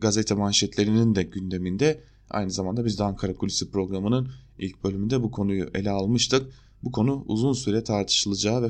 [0.00, 2.00] gazete manşetlerinin de gündeminde.
[2.30, 4.28] Aynı zamanda biz de Ankara Kulisi programının
[4.58, 6.52] ilk bölümünde bu konuyu ele almıştık.
[6.82, 8.68] Bu konu uzun süre tartışılacağı ve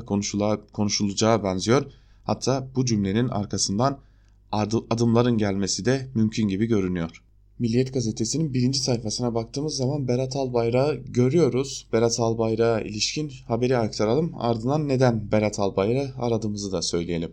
[0.73, 1.85] konuşulacağı benziyor.
[2.23, 3.99] Hatta bu cümlenin arkasından
[4.89, 7.23] adımların gelmesi de mümkün gibi görünüyor.
[7.59, 11.87] Milliyet gazetesinin birinci sayfasına baktığımız zaman Berat Albayrak'ı görüyoruz.
[11.93, 14.31] Berat Albayrak'a ilişkin haberi aktaralım.
[14.37, 17.31] Ardından neden Berat Albayrak'ı aradığımızı da söyleyelim.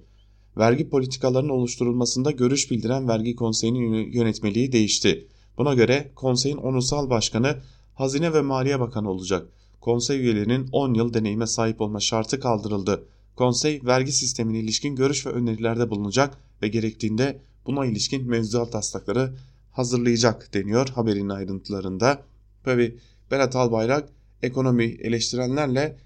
[0.59, 5.29] Vergi politikalarının oluşturulmasında görüş bildiren Vergi Konseyi'nin yönetmeliği değişti.
[5.59, 7.57] Buna göre konseyin onursal başkanı
[7.95, 9.49] Hazine ve Maliye Bakanı olacak.
[9.87, 13.05] Konsey üyelerinin 10 yıl deneyime sahip olma şartı kaldırıldı.
[13.37, 19.35] Konsey vergi sistemine ilişkin görüş ve önerilerde bulunacak ve gerektiğinde buna ilişkin mevzuat taslakları
[19.73, 22.23] hazırlayacak deniyor haberin ayrıntılarında.
[22.65, 22.99] Tabi
[23.31, 24.09] Berat Albayrak
[24.43, 25.97] ekonomi eleştirenlerle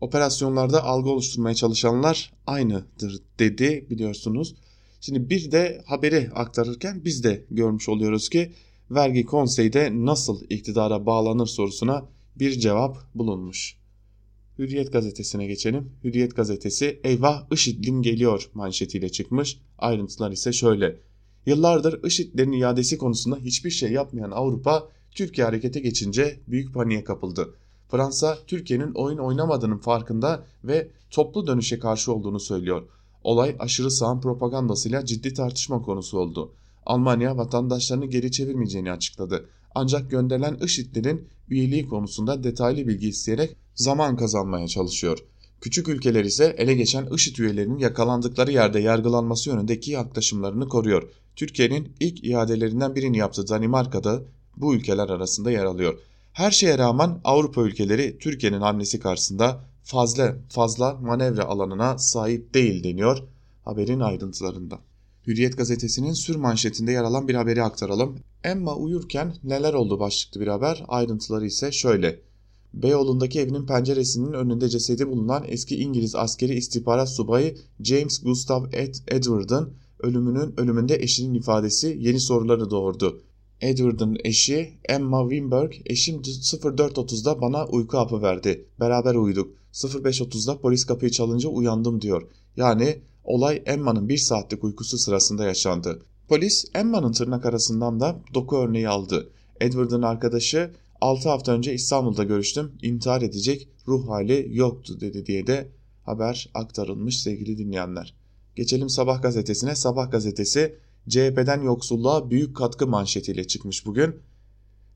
[0.00, 4.54] operasyonlarda algı oluşturmaya çalışanlar aynıdır dedi biliyorsunuz.
[5.00, 8.52] Şimdi bir de haberi aktarırken biz de görmüş oluyoruz ki
[8.90, 13.76] vergi konseyde nasıl iktidara bağlanır sorusuna bir cevap bulunmuş.
[14.58, 15.92] Hürriyet gazetesine geçelim.
[16.04, 19.58] Hürriyet gazetesi eyvah IŞİD'lim geliyor manşetiyle çıkmış.
[19.78, 21.00] Ayrıntılar ise şöyle.
[21.46, 27.54] Yıllardır IŞİD'lerin iadesi konusunda hiçbir şey yapmayan Avrupa Türkiye harekete geçince büyük paniğe kapıldı.
[27.88, 32.82] Fransa Türkiye'nin oyun oynamadığının farkında ve toplu dönüşe karşı olduğunu söylüyor.
[33.24, 36.52] Olay aşırı sağın propagandasıyla ciddi tartışma konusu oldu.
[36.86, 39.48] Almanya vatandaşlarını geri çevirmeyeceğini açıkladı.
[39.78, 45.18] Ancak gönderilen IŞİD'lerin üyeliği konusunda detaylı bilgi isteyerek zaman kazanmaya çalışıyor.
[45.60, 51.08] Küçük ülkeler ise ele geçen IŞİD üyelerinin yakalandıkları yerde yargılanması yönündeki yaklaşımlarını koruyor.
[51.36, 54.22] Türkiye'nin ilk iadelerinden birini yaptığı Danimarka'da
[54.56, 55.98] bu ülkeler arasında yer alıyor.
[56.32, 63.18] Her şeye rağmen Avrupa ülkeleri Türkiye'nin hamlesi karşısında fazla fazla manevra alanına sahip değil deniyor
[63.64, 64.78] haberin ayrıntılarında.
[65.26, 68.18] Hürriyet gazetesinin sür manşetinde yer alan bir haberi aktaralım.
[68.44, 72.20] Emma uyurken neler oldu başlıklı bir haber ayrıntıları ise şöyle.
[72.74, 79.74] Beyoğlu'ndaki evinin penceresinin önünde cesedi bulunan eski İngiliz askeri istihbarat subayı James Gustav Ed Edward'ın
[80.00, 83.22] ölümünün ölümünde eşinin ifadesi yeni soruları doğurdu.
[83.60, 88.68] Edward'ın eşi Emma Wimberg eşim 04.30'da bana uyku hapı verdi.
[88.80, 89.56] Beraber uyuduk.
[89.72, 92.28] 05.30'da polis kapıyı çalınca uyandım diyor.
[92.56, 96.02] Yani olay Emma'nın bir saatlik uykusu sırasında yaşandı.
[96.28, 99.30] Polis Emma'nın tırnak arasından da doku örneği aldı.
[99.60, 102.72] Edward'ın arkadaşı 6 hafta önce İstanbul'da görüştüm.
[102.82, 105.68] İntihar edecek ruh hali yoktu dedi diye de
[106.02, 108.14] haber aktarılmış sevgili dinleyenler.
[108.56, 109.74] Geçelim Sabah gazetesine.
[109.74, 114.16] Sabah gazetesi CHP'den yoksulluğa büyük katkı manşetiyle çıkmış bugün.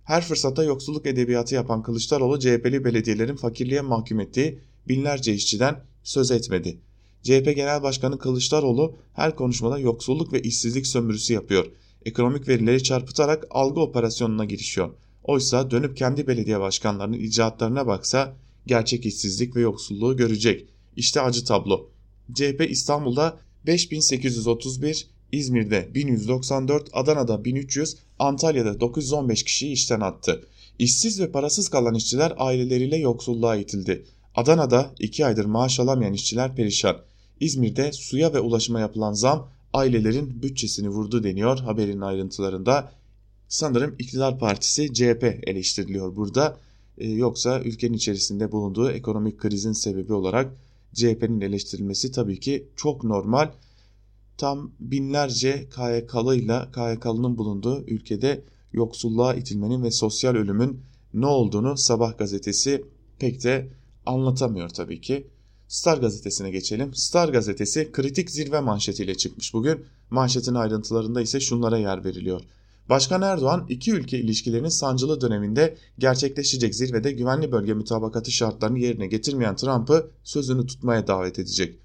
[0.05, 6.79] Her fırsatta yoksulluk edebiyatı yapan Kılıçdaroğlu CHP'li belediyelerin fakirliğe mahkum ettiği binlerce işçiden söz etmedi.
[7.23, 11.67] CHP Genel Başkanı Kılıçdaroğlu her konuşmada yoksulluk ve işsizlik sömürüsü yapıyor.
[12.05, 14.91] Ekonomik verileri çarpıtarak algı operasyonuna girişiyor.
[15.25, 20.69] Oysa dönüp kendi belediye başkanlarının icraatlarına baksa gerçek işsizlik ve yoksulluğu görecek.
[20.97, 21.91] İşte acı tablo.
[22.35, 30.47] CHP İstanbul'da 5831, İzmir'de 1194, Adana'da 1300, Antalya'da 915 kişiyi işten attı.
[30.79, 34.05] İşsiz ve parasız kalan işçiler aileleriyle yoksulluğa itildi.
[34.35, 36.97] Adana'da 2 aydır maaş alamayan işçiler perişan.
[37.41, 42.93] İzmir'de suya ve ulaşıma yapılan zam ailelerin bütçesini vurdu deniyor haberin ayrıntılarında.
[43.49, 46.59] Sanırım iktidar partisi CHP eleştiriliyor burada.
[46.99, 50.53] Ee, yoksa ülkenin içerisinde bulunduğu ekonomik krizin sebebi olarak
[50.95, 53.51] CHP'nin eleştirilmesi tabii ki çok normal.
[54.39, 60.81] Tam binlerce KYK'lı ile KYK'lının bulunduğu ülkede yoksulluğa itilmenin ve sosyal ölümün
[61.15, 62.85] ne olduğunu Sabah gazetesi
[63.19, 63.69] pek de
[64.07, 65.27] anlatamıyor tabii ki.
[65.71, 66.95] Star gazetesine geçelim.
[66.95, 69.85] Star gazetesi kritik zirve manşetiyle çıkmış bugün.
[70.11, 72.41] Manşetin ayrıntılarında ise şunlara yer veriliyor.
[72.89, 79.57] Başkan Erdoğan iki ülke ilişkilerinin sancılı döneminde gerçekleşecek zirvede güvenli bölge mütabakatı şartlarını yerine getirmeyen
[79.57, 81.79] Trump'ı sözünü tutmaya davet edecek.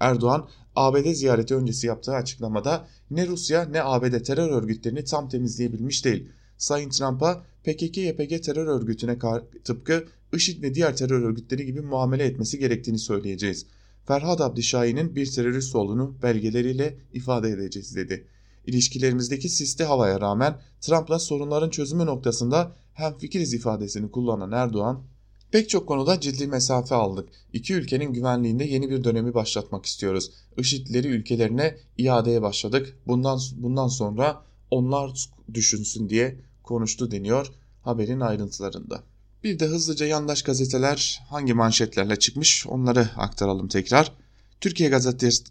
[0.00, 6.28] Erdoğan ABD ziyareti öncesi yaptığı açıklamada ne Rusya ne ABD terör örgütlerini tam temizleyebilmiş değil.
[6.58, 9.18] Sayın Trump'a PKK-YPG terör örgütüne
[9.64, 13.66] tıpkı IŞİD ve diğer terör örgütleri gibi muamele etmesi gerektiğini söyleyeceğiz.
[14.06, 18.26] Ferhat Abdişahin'in bir terörist olduğunu belgeleriyle ifade edeceğiz dedi.
[18.66, 25.04] İlişkilerimizdeki sisli havaya rağmen Trump'la sorunların çözümü noktasında hem fikiriz ifadesini kullanan Erdoğan,
[25.52, 27.28] Pek çok konuda ciddi mesafe aldık.
[27.52, 30.30] İki ülkenin güvenliğinde yeni bir dönemi başlatmak istiyoruz.
[30.58, 32.98] IŞİD'leri ülkelerine iadeye başladık.
[33.06, 39.02] Bundan, bundan sonra onlar düşünsün diye konuştu deniyor haberin ayrıntılarında.
[39.44, 44.12] Bir de hızlıca yandaş gazeteler hangi manşetlerle çıkmış onları aktaralım tekrar.
[44.60, 44.88] Türkiye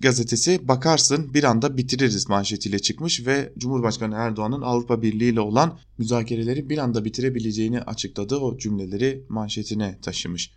[0.01, 6.69] gazetesi, bakarsın bir anda bitiririz manşetiyle çıkmış ve Cumhurbaşkanı Erdoğan'ın Avrupa Birliği ile olan müzakereleri
[6.69, 10.51] bir anda bitirebileceğini açıkladığı o cümleleri manşetine taşımış.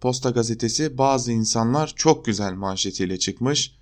[0.00, 3.78] Posta gazetesi bazı insanlar çok güzel manşetiyle çıkmış.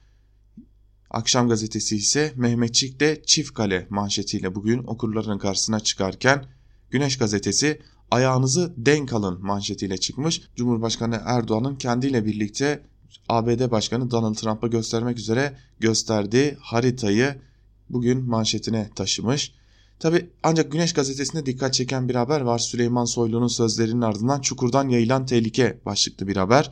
[1.11, 6.45] Akşam gazetesi ise Mehmetçik de çift kale manşetiyle bugün okurların karşısına çıkarken
[6.91, 10.43] Güneş gazetesi ayağınızı denk alın manşetiyle çıkmış.
[10.57, 12.83] Cumhurbaşkanı Erdoğan'ın kendiyle birlikte
[13.29, 17.35] ABD Başkanı Donald Trump'a göstermek üzere gösterdiği haritayı
[17.91, 19.53] bugün manşetine taşımış.
[19.99, 22.59] Tabi ancak Güneş gazetesinde dikkat çeken bir haber var.
[22.59, 26.71] Süleyman Soylu'nun sözlerinin ardından Çukur'dan yayılan tehlike başlıklı bir haber.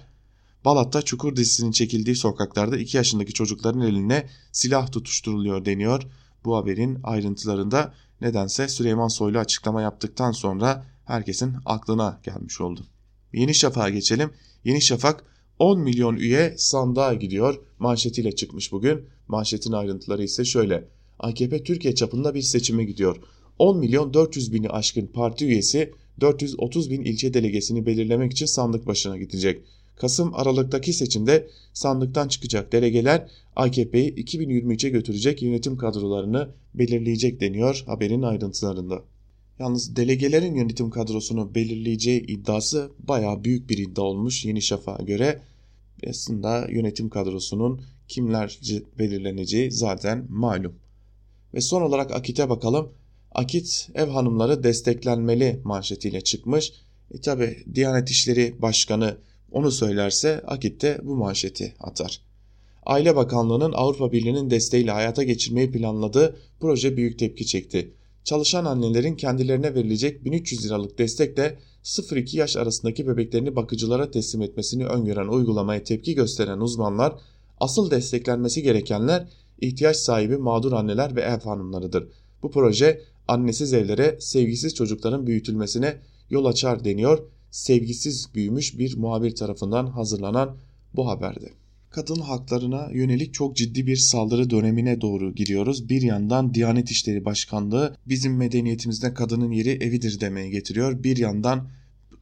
[0.65, 6.03] Balat'ta Çukur dizisinin çekildiği sokaklarda 2 yaşındaki çocukların eline silah tutuşturuluyor deniyor.
[6.45, 12.87] Bu haberin ayrıntılarında nedense Süleyman Soylu açıklama yaptıktan sonra herkesin aklına gelmiş oldu.
[13.33, 14.31] Yeni Şafak'a geçelim.
[14.65, 15.25] Yeni Şafak
[15.59, 19.05] 10 milyon üye sandığa gidiyor manşetiyle çıkmış bugün.
[19.29, 20.89] Manşetin ayrıntıları ise şöyle.
[21.19, 23.17] AKP Türkiye çapında bir seçime gidiyor.
[23.59, 29.19] 10 milyon 400 bini aşkın parti üyesi 430 bin ilçe delegesini belirlemek için sandık başına
[29.19, 29.63] gidecek.
[29.97, 39.03] Kasım Aralık'taki seçimde sandıktan çıkacak delegeler AKP'yi 2023'e götürecek yönetim kadrolarını belirleyecek deniyor haberin ayrıntılarında.
[39.59, 45.41] Yalnız delegelerin yönetim kadrosunu belirleyeceği iddiası baya büyük bir iddia olmuş Yeni Şafak'a göre.
[46.09, 48.61] Aslında yönetim kadrosunun kimler
[48.99, 50.75] belirleneceği zaten malum.
[51.55, 52.93] Ve son olarak Akit'e bakalım.
[53.33, 56.73] Akit ev hanımları desteklenmeli manşetiyle çıkmış.
[57.11, 59.17] E tabi Diyanet İşleri Başkanı
[59.55, 62.21] onu söylerse Akit de bu manşeti atar.
[62.87, 67.95] Aile Bakanlığı'nın Avrupa Birliği'nin desteğiyle hayata geçirmeyi planladığı proje büyük tepki çekti.
[68.25, 75.29] Çalışan annelerin kendilerine verilecek 1300 liralık destekle 0-2 yaş arasındaki bebeklerini bakıcılara teslim etmesini öngören
[75.29, 77.17] uygulamaya tepki gösteren uzmanlar
[77.61, 79.29] asıl desteklenmesi gerekenler
[79.61, 82.09] ihtiyaç sahibi mağdur anneler ve ev hanımlarıdır.
[82.43, 85.97] Bu proje annesiz evlere sevgisiz çocukların büyütülmesine
[86.31, 87.19] yol açar deniyor
[87.55, 90.57] sevgisiz büyümüş bir muhabir tarafından hazırlanan
[90.95, 91.53] bu haberde.
[91.91, 95.89] Kadın haklarına yönelik çok ciddi bir saldırı dönemine doğru giriyoruz.
[95.89, 101.05] Bir yandan Diyanet İşleri Başkanlığı bizim medeniyetimizde kadının yeri evidir demeye getiriyor.
[101.05, 101.69] Bir yandan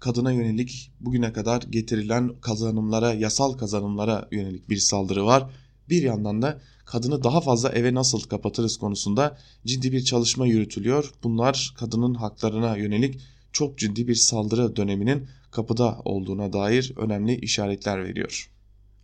[0.00, 5.50] kadına yönelik bugüne kadar getirilen kazanımlara, yasal kazanımlara yönelik bir saldırı var.
[5.88, 11.12] Bir yandan da kadını daha fazla eve nasıl kapatırız konusunda ciddi bir çalışma yürütülüyor.
[11.22, 13.20] Bunlar kadının haklarına yönelik
[13.52, 18.50] çok ciddi bir saldırı döneminin kapıda olduğuna dair önemli işaretler veriyor.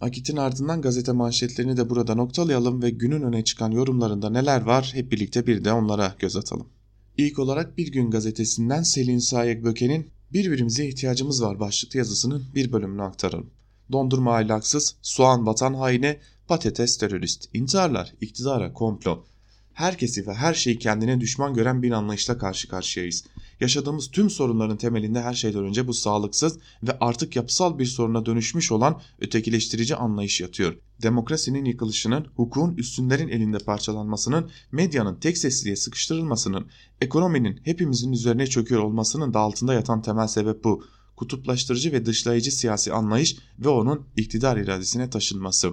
[0.00, 5.12] Akit'in ardından gazete manşetlerini de burada noktalayalım ve günün öne çıkan yorumlarında neler var hep
[5.12, 6.68] birlikte bir de onlara göz atalım.
[7.16, 13.02] İlk olarak Bir Gün gazetesinden Selin Sayek Böke'nin Birbirimize ihtiyacımız var başlıklı yazısının bir bölümünü
[13.02, 13.50] aktaralım.
[13.92, 19.24] Dondurma ahlaksız, soğan vatan haini, patates terörist, intiharlar, iktidara, komplo.
[19.72, 23.24] Herkesi ve her şeyi kendine düşman gören bir anlayışla karşı karşıyayız.
[23.60, 28.72] Yaşadığımız tüm sorunların temelinde her şeyden önce bu sağlıksız ve artık yapısal bir soruna dönüşmüş
[28.72, 30.74] olan ötekileştirici anlayış yatıyor.
[31.02, 36.66] Demokrasinin yıkılışının, hukukun üstünlerin elinde parçalanmasının, medyanın tek sesliğe sıkıştırılmasının,
[37.00, 40.84] ekonominin hepimizin üzerine çöküyor olmasının da altında yatan temel sebep bu.
[41.16, 45.72] Kutuplaştırıcı ve dışlayıcı siyasi anlayış ve onun iktidar iradesine taşınması.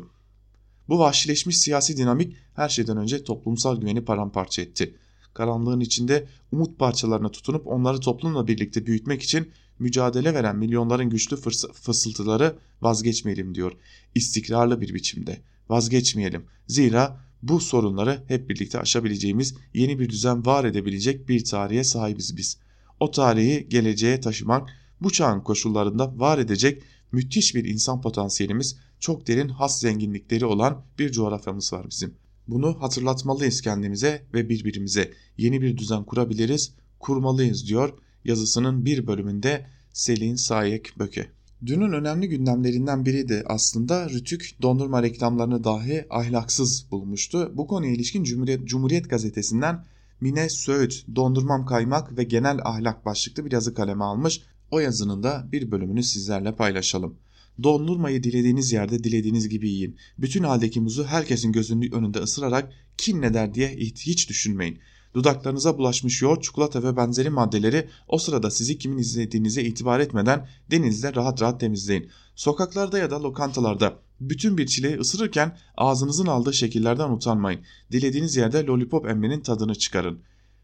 [0.89, 4.95] Bu vahşileşmiş siyasi dinamik her şeyden önce toplumsal güveni paramparça etti
[5.35, 11.37] karanlığın içinde umut parçalarına tutunup onları toplumla birlikte büyütmek için mücadele veren milyonların güçlü
[11.73, 13.71] fısıltıları vazgeçmeyelim diyor.
[14.15, 16.45] İstikrarlı bir biçimde vazgeçmeyelim.
[16.67, 22.57] Zira bu sorunları hep birlikte aşabileceğimiz yeni bir düzen var edebilecek bir tarihe sahibiz biz.
[22.99, 24.69] O tarihi geleceğe taşımak
[25.01, 31.11] bu çağın koşullarında var edecek müthiş bir insan potansiyelimiz, çok derin has zenginlikleri olan bir
[31.11, 32.24] coğrafyamız var bizim.
[32.47, 35.11] Bunu hatırlatmalıyız kendimize ve birbirimize.
[35.37, 37.93] Yeni bir düzen kurabiliriz, kurmalıyız diyor
[38.25, 41.31] yazısının bir bölümünde Selin Sayek Böke.
[41.65, 47.51] Dünün önemli gündemlerinden biri de aslında Rütük dondurma reklamlarını dahi ahlaksız bulmuştu.
[47.55, 49.85] Bu konuya ilişkin Cumhuriyet, Cumhuriyet gazetesinden
[50.21, 54.41] Mine Söğüt dondurmam kaymak ve genel ahlak başlıklı bir yazı kaleme almış.
[54.71, 57.17] O yazının da bir bölümünü sizlerle paylaşalım.
[57.63, 59.97] Dondurmayı dilediğiniz yerde dilediğiniz gibi yiyin.
[60.17, 64.79] Bütün haldeki muzu herkesin gözünün önünde ısırarak kim ne der diye hiç düşünmeyin.
[65.15, 71.15] Dudaklarınıza bulaşmış yoğurt, çikolata ve benzeri maddeleri o sırada sizi kimin izlediğinize itibar etmeden denizde
[71.15, 72.09] rahat rahat temizleyin.
[72.35, 77.61] Sokaklarda ya da lokantalarda bütün bir çileyi ısırırken ağzınızın aldığı şekillerden utanmayın.
[77.91, 80.19] Dilediğiniz yerde lollipop emmenin tadını çıkarın.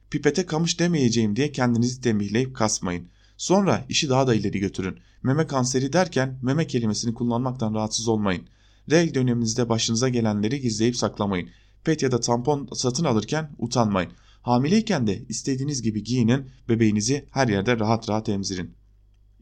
[0.10, 3.08] Pipete kamış demeyeceğim diye kendinizi tembihleyip kasmayın.
[3.42, 5.00] Sonra işi daha da ileri götürün.
[5.24, 8.44] Meme kanseri derken meme kelimesini kullanmaktan rahatsız olmayın.
[8.90, 11.50] Rel döneminizde başınıza gelenleri gizleyip saklamayın.
[11.84, 14.12] Pet ya da tampon satın alırken utanmayın.
[14.42, 18.74] Hamileyken de istediğiniz gibi giyinin, bebeğinizi her yerde rahat rahat emzirin.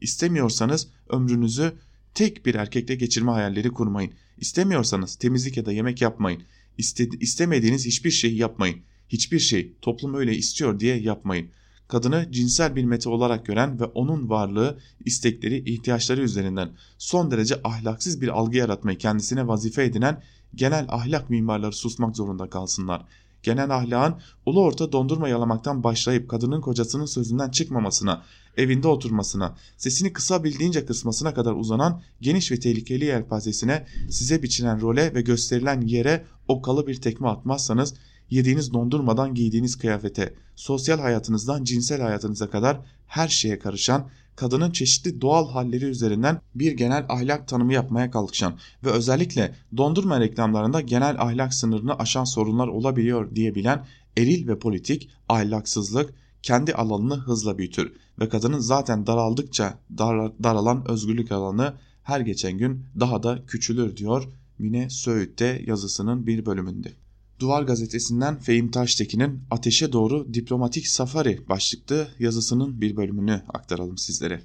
[0.00, 1.72] İstemiyorsanız ömrünüzü
[2.14, 4.12] tek bir erkekle geçirme hayalleri kurmayın.
[4.38, 6.42] İstemiyorsanız temizlik ya da yemek yapmayın.
[6.78, 8.80] İste, istemediğiniz hiçbir şeyi yapmayın.
[9.08, 11.50] Hiçbir şey toplum öyle istiyor diye yapmayın
[11.90, 18.20] kadını cinsel bir mete olarak gören ve onun varlığı, istekleri, ihtiyaçları üzerinden son derece ahlaksız
[18.20, 20.22] bir algı yaratmayı kendisine vazife edinen
[20.54, 23.04] genel ahlak mimarları susmak zorunda kalsınlar.
[23.42, 28.22] genel ahlakın ulu orta dondurma yalamaktan başlayıp kadının kocasının sözünden çıkmamasına,
[28.56, 35.22] evinde oturmasına, sesini kısabildiğince kısmasına kadar uzanan geniş ve tehlikeli yelpazesine size biçilen role ve
[35.22, 37.94] gösterilen yere okalı bir tekme atmazsanız
[38.30, 45.48] yediğiniz dondurmadan giydiğiniz kıyafete, sosyal hayatınızdan cinsel hayatınıza kadar her şeye karışan, kadının çeşitli doğal
[45.48, 51.98] halleri üzerinden bir genel ahlak tanımı yapmaya kalkışan ve özellikle dondurma reklamlarında genel ahlak sınırını
[51.98, 59.06] aşan sorunlar olabiliyor diyebilen eril ve politik ahlaksızlık kendi alanını hızla büyütür ve kadının zaten
[59.06, 64.28] daraldıkça dar, daralan özgürlük alanı her geçen gün daha da küçülür diyor
[64.58, 66.92] Mine Söğüt'te yazısının bir bölümünde.
[67.40, 74.42] Duvar gazetesinden Fehim Taştekin'in Ateşe Doğru Diplomatik Safari başlıklı yazısının bir bölümünü aktaralım sizlere.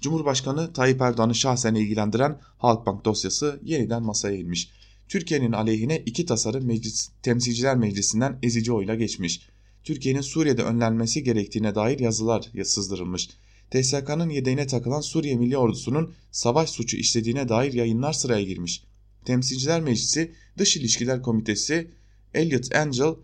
[0.00, 4.70] Cumhurbaşkanı Tayyip Erdoğan'ı şahsen ilgilendiren Halkbank dosyası yeniden masaya inmiş.
[5.08, 9.48] Türkiye'nin aleyhine iki tasarı Meclis, Temsilciler Meclisi'nden ezici oyla geçmiş.
[9.84, 13.28] Türkiye'nin Suriye'de önlenmesi gerektiğine dair yazılar sızdırılmış.
[13.70, 18.84] TSK'nın yedeğine takılan Suriye Milli Ordusu'nun savaş suçu işlediğine dair yayınlar sıraya girmiş.
[19.24, 21.97] Temsilciler Meclisi Dış İlişkiler Komitesi
[22.34, 23.14] Elliot Angel,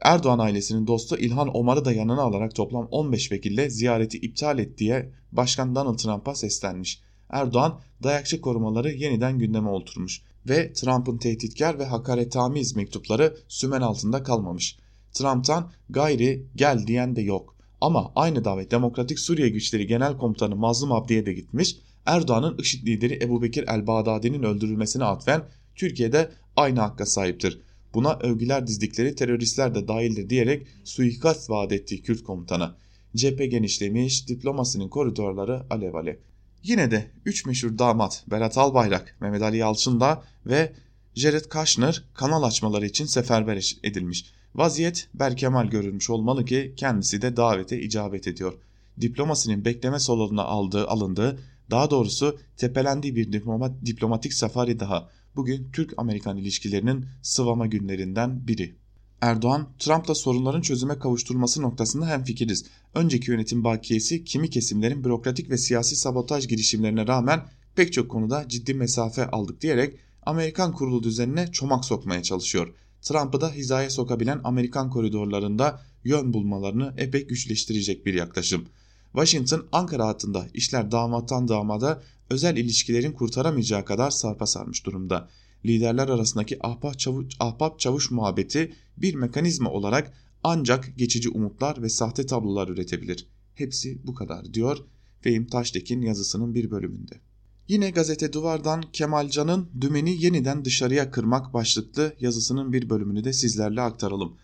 [0.00, 5.12] Erdoğan ailesinin dostu İlhan Omar'ı da yanına alarak toplam 15 vekille ziyareti iptal et diye
[5.32, 7.00] Başkan Donald Trump'a seslenmiş.
[7.30, 14.78] Erdoğan dayakçı korumaları yeniden gündeme oturmuş ve Trump'ın tehditkar ve hakaretamiz mektupları sümen altında kalmamış.
[15.12, 17.56] Trump'tan gayri gel diyen de yok.
[17.80, 21.76] Ama aynı davet Demokratik Suriye Güçleri Genel Komutanı Mazlum Abdi'ye de gitmiş.
[22.06, 25.44] Erdoğan'ın IŞİD lideri Ebu Bekir el-Bağdadi'nin öldürülmesine atfen
[25.74, 27.60] Türkiye'de aynı hakka sahiptir.
[27.94, 32.74] Buna övgüler dizdikleri teröristler de dahildir diyerek suikast vaat ettiği Kürt komutanı.
[33.16, 36.16] Cephe genişlemiş, diplomasinin koridorları alev alev.
[36.62, 40.72] Yine de 3 meşhur damat Berat Albayrak, Mehmet Ali Yalçın da ve
[41.14, 44.24] Jared Kushner kanal açmaları için seferber edilmiş.
[44.54, 48.52] Vaziyet Berkemal görülmüş olmalı ki kendisi de davete icabet ediyor.
[49.00, 51.38] Diplomasinin bekleme salonuna aldığı alındığı
[51.70, 58.74] daha doğrusu tepelendiği bir diplomat, diplomatik safari daha bugün Türk-Amerikan ilişkilerinin sıvama günlerinden biri.
[59.20, 62.64] Erdoğan, Trump'la sorunların çözüme kavuşturulması noktasında hemfikiriz.
[62.94, 68.74] Önceki yönetim bakiyesi kimi kesimlerin bürokratik ve siyasi sabotaj girişimlerine rağmen pek çok konuda ciddi
[68.74, 72.74] mesafe aldık diyerek Amerikan kurulu düzenine çomak sokmaya çalışıyor.
[73.02, 78.68] Trump'ı da hizaya sokabilen Amerikan koridorlarında yön bulmalarını epey güçleştirecek bir yaklaşım.
[79.12, 85.28] Washington Ankara hattında işler damattan damada özel ilişkilerin kurtaramayacağı kadar sarpa sarmış durumda.
[85.64, 90.12] Liderler arasındaki ahbap çavuş, ahbap çavuş muhabbeti bir mekanizma olarak
[90.44, 93.26] ancak geçici umutlar ve sahte tablolar üretebilir.
[93.54, 94.78] Hepsi bu kadar diyor
[95.20, 97.20] Fehim Taştekin yazısının bir bölümünde.
[97.68, 104.36] Yine gazete duvardan Kemalcan'ın dümeni yeniden dışarıya kırmak başlıklı yazısının bir bölümünü de sizlerle aktaralım.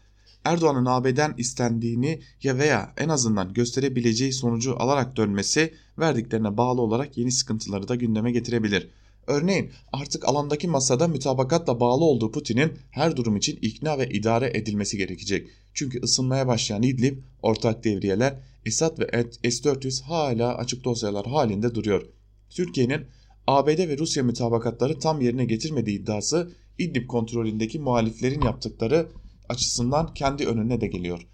[0.44, 7.32] Erdoğan'ın AB'den istendiğini ya veya en azından gösterebileceği sonucu alarak dönmesi verdiklerine bağlı olarak yeni
[7.32, 8.88] sıkıntıları da gündeme getirebilir.
[9.26, 14.96] Örneğin artık alandaki masada mütabakatla bağlı olduğu Putin'in her durum için ikna ve idare edilmesi
[14.96, 15.48] gerekecek.
[15.74, 22.02] Çünkü ısınmaya başlayan İdlib, ortak devriyeler, Esad ve S-400 hala açık dosyalar halinde duruyor.
[22.50, 23.06] Türkiye'nin
[23.46, 29.08] ABD ve Rusya mütabakatları tam yerine getirmediği iddiası İdlib kontrolündeki muhaliflerin yaptıkları
[29.48, 31.26] açısından kendi önüne de geliyor.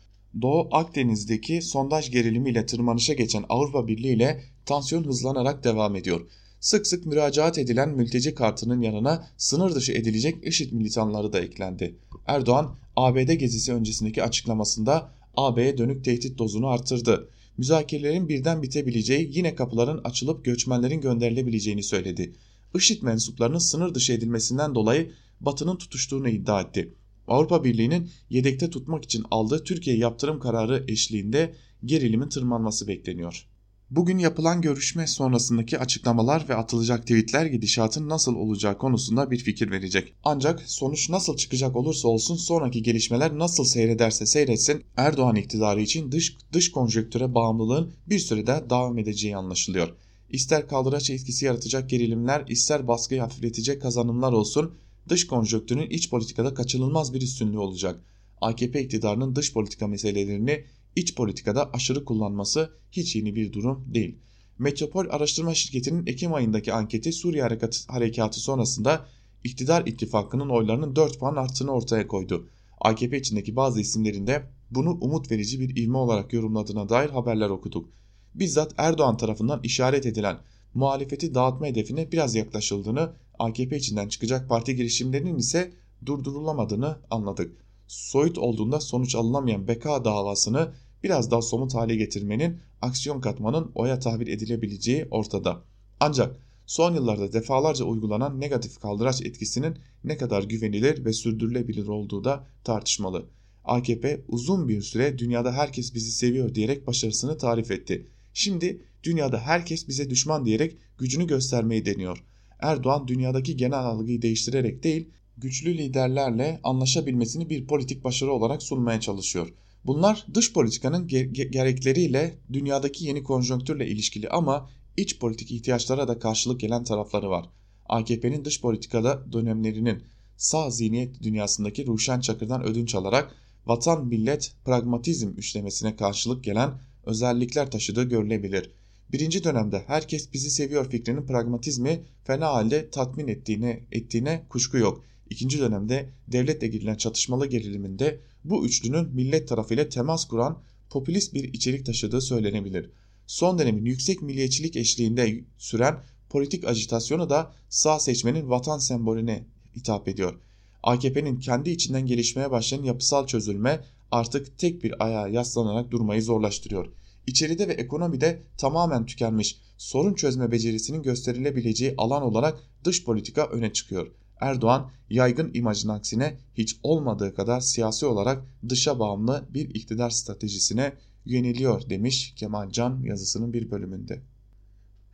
[0.43, 6.21] Doğu Akdeniz'deki sondaj gerilimiyle tırmanışa geçen Avrupa Birliği ile tansiyon hızlanarak devam ediyor.
[6.61, 11.99] Sık sık müracaat edilen mülteci kartının yanına sınır dışı edilecek IŞİD militanları da eklendi.
[12.27, 17.29] Erdoğan, ABD gezisi öncesindeki açıklamasında AB'ye dönük tehdit dozunu arttırdı.
[17.59, 22.33] Müzakerelerin birden bitebileceği yine kapıların açılıp göçmenlerin gönderilebileceğini söyledi.
[22.75, 26.95] IŞİD mensuplarının sınır dışı edilmesinden dolayı Batı'nın tutuştuğunu iddia etti.
[27.29, 31.55] Avrupa Birliği'nin yedekte tutmak için aldığı Türkiye yaptırım kararı eşliğinde
[31.85, 33.47] gerilimin tırmanması bekleniyor.
[33.91, 40.15] Bugün yapılan görüşme sonrasındaki açıklamalar ve atılacak tweetler gidişatın nasıl olacağı konusunda bir fikir verecek.
[40.25, 46.37] Ancak sonuç nasıl çıkacak olursa olsun sonraki gelişmeler nasıl seyrederse seyretsin Erdoğan iktidarı için dış,
[46.53, 49.89] dış konjektüre bağımlılığın bir sürede devam edeceği anlaşılıyor.
[50.31, 54.75] İster kaldıraç etkisi yaratacak gerilimler ister baskıyı hafifletecek kazanımlar olsun
[55.09, 58.01] dış konjonktürün iç politikada kaçınılmaz bir üstünlüğü olacak.
[58.41, 60.65] AKP iktidarının dış politika meselelerini
[60.97, 64.19] iç politikada aşırı kullanması hiç yeni bir durum değil.
[64.59, 67.43] Metropol Araştırma Şirketi'nin Ekim ayındaki anketi Suriye
[67.89, 69.07] Harekatı sonrasında
[69.45, 72.49] iktidar ittifakının oylarının 4 puan arttığını ortaya koydu.
[72.81, 77.89] AKP içindeki bazı isimlerin de bunu umut verici bir ivme olarak yorumladığına dair haberler okuduk.
[78.35, 80.39] Bizzat Erdoğan tarafından işaret edilen
[80.75, 85.73] muhalefeti dağıtma hedefine biraz yaklaşıldığını, AKP içinden çıkacak parti girişimlerinin ise
[86.07, 87.65] durdurulamadığını anladık.
[87.87, 90.73] soyut olduğunda sonuç alınamayan beka davasını
[91.03, 95.63] biraz daha somut hale getirmenin, aksiyon katmanın oya tabir edilebileceği ortada.
[96.01, 102.47] Ancak son yıllarda defalarca uygulanan negatif kaldıraç etkisinin ne kadar güvenilir ve sürdürülebilir olduğu da
[102.65, 103.27] tartışmalı.
[103.65, 108.07] AKP uzun bir süre dünyada herkes bizi seviyor diyerek başarısını tarif etti.
[108.35, 112.25] Şimdi dünyada herkes bize düşman diyerek gücünü göstermeyi deniyor.
[112.61, 119.53] Erdoğan dünyadaki genel algıyı değiştirerek değil, güçlü liderlerle anlaşabilmesini bir politik başarı olarak sunmaya çalışıyor.
[119.85, 121.09] Bunlar dış politikanın
[121.51, 127.49] gerekleriyle dünyadaki yeni konjonktürle ilişkili ama iç politik ihtiyaçlara da karşılık gelen tarafları var.
[127.87, 130.03] AKP'nin dış politikada dönemlerinin
[130.37, 133.35] sağ zihniyet dünyasındaki Ruşen Çakır'dan ödünç alarak
[133.67, 138.71] vatan millet pragmatizm üçlemesine karşılık gelen özellikler taşıdığı görülebilir.
[139.15, 145.05] Birinci dönemde herkes bizi seviyor fikrinin pragmatizmi fena halde tatmin ettiğine, ettiğine kuşku yok.
[145.31, 151.87] İkinci dönemde devletle girilen çatışmalı geriliminde bu üçlünün millet tarafıyla temas kuran popülist bir içerik
[151.87, 152.91] taşıdığı söylenebilir.
[153.27, 159.45] Son dönemin yüksek milliyetçilik eşliğinde süren politik ajitasyonu da sağ seçmenin vatan sembolüne
[159.77, 160.41] hitap ediyor.
[160.83, 166.87] AKP'nin kendi içinden gelişmeye başlayan yapısal çözülme artık tek bir ayağa yaslanarak durmayı zorlaştırıyor.
[167.27, 174.07] İçeride ve ekonomide tamamen tükenmiş sorun çözme becerisinin gösterilebileceği alan olarak dış politika öne çıkıyor.
[174.41, 180.93] Erdoğan yaygın imajın aksine hiç olmadığı kadar siyasi olarak dışa bağımlı bir iktidar stratejisine
[181.25, 184.23] yöneliyor demiş Kemal Can yazısının bir bölümünde.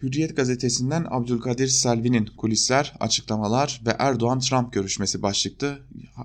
[0.02, 5.78] Hürriyet gazetesinden Abdülkadir Selvi'nin kulisler, açıklamalar ve Erdoğan-Trump görüşmesi başlıklı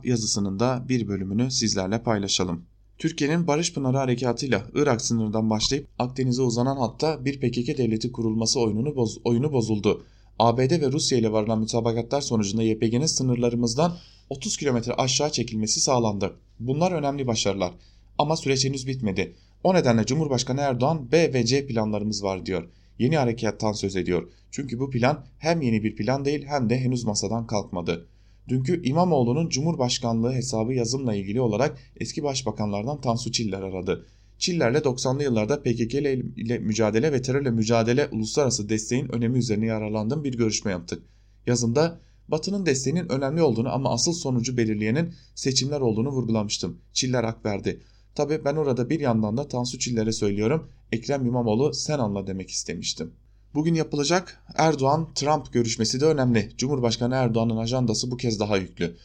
[0.03, 2.65] yazısının da bir bölümünü sizlerle paylaşalım.
[2.97, 8.95] Türkiye'nin Barış Pınarı Harekatı'yla Irak sınırından başlayıp Akdeniz'e uzanan hatta bir PKK devleti kurulması oyununu
[8.95, 10.05] boz, oyunu bozuldu.
[10.39, 13.97] ABD ve Rusya ile varılan mütabakatlar sonucunda YPG'nin sınırlarımızdan
[14.29, 16.35] 30 kilometre aşağı çekilmesi sağlandı.
[16.59, 17.71] Bunlar önemli başarılar.
[18.17, 19.35] Ama süreç henüz bitmedi.
[19.63, 22.69] O nedenle Cumhurbaşkanı Erdoğan B ve C planlarımız var diyor.
[22.99, 24.29] Yeni harekattan söz ediyor.
[24.51, 28.07] Çünkü bu plan hem yeni bir plan değil hem de henüz masadan kalkmadı.
[28.47, 34.05] Dünkü İmamoğlu'nun Cumhurbaşkanlığı hesabı yazımla ilgili olarak eski başbakanlardan Tansu Çiller aradı.
[34.37, 40.37] Çiller'le 90'lı yıllarda PKK ile mücadele ve terörle mücadele uluslararası desteğin önemi üzerine yararlandığım bir
[40.37, 41.03] görüşme yaptık.
[41.47, 46.77] Yazımda Batı'nın desteğinin önemli olduğunu ama asıl sonucu belirleyenin seçimler olduğunu vurgulamıştım.
[46.93, 47.81] Çiller hak verdi.
[48.15, 53.13] Tabi ben orada bir yandan da Tansu Çiller'e söylüyorum Ekrem İmamoğlu sen anla demek istemiştim.
[53.55, 56.51] Bugün yapılacak Erdoğan-Trump görüşmesi de önemli.
[56.57, 58.97] Cumhurbaşkanı Erdoğan'ın ajandası bu kez daha yüklü.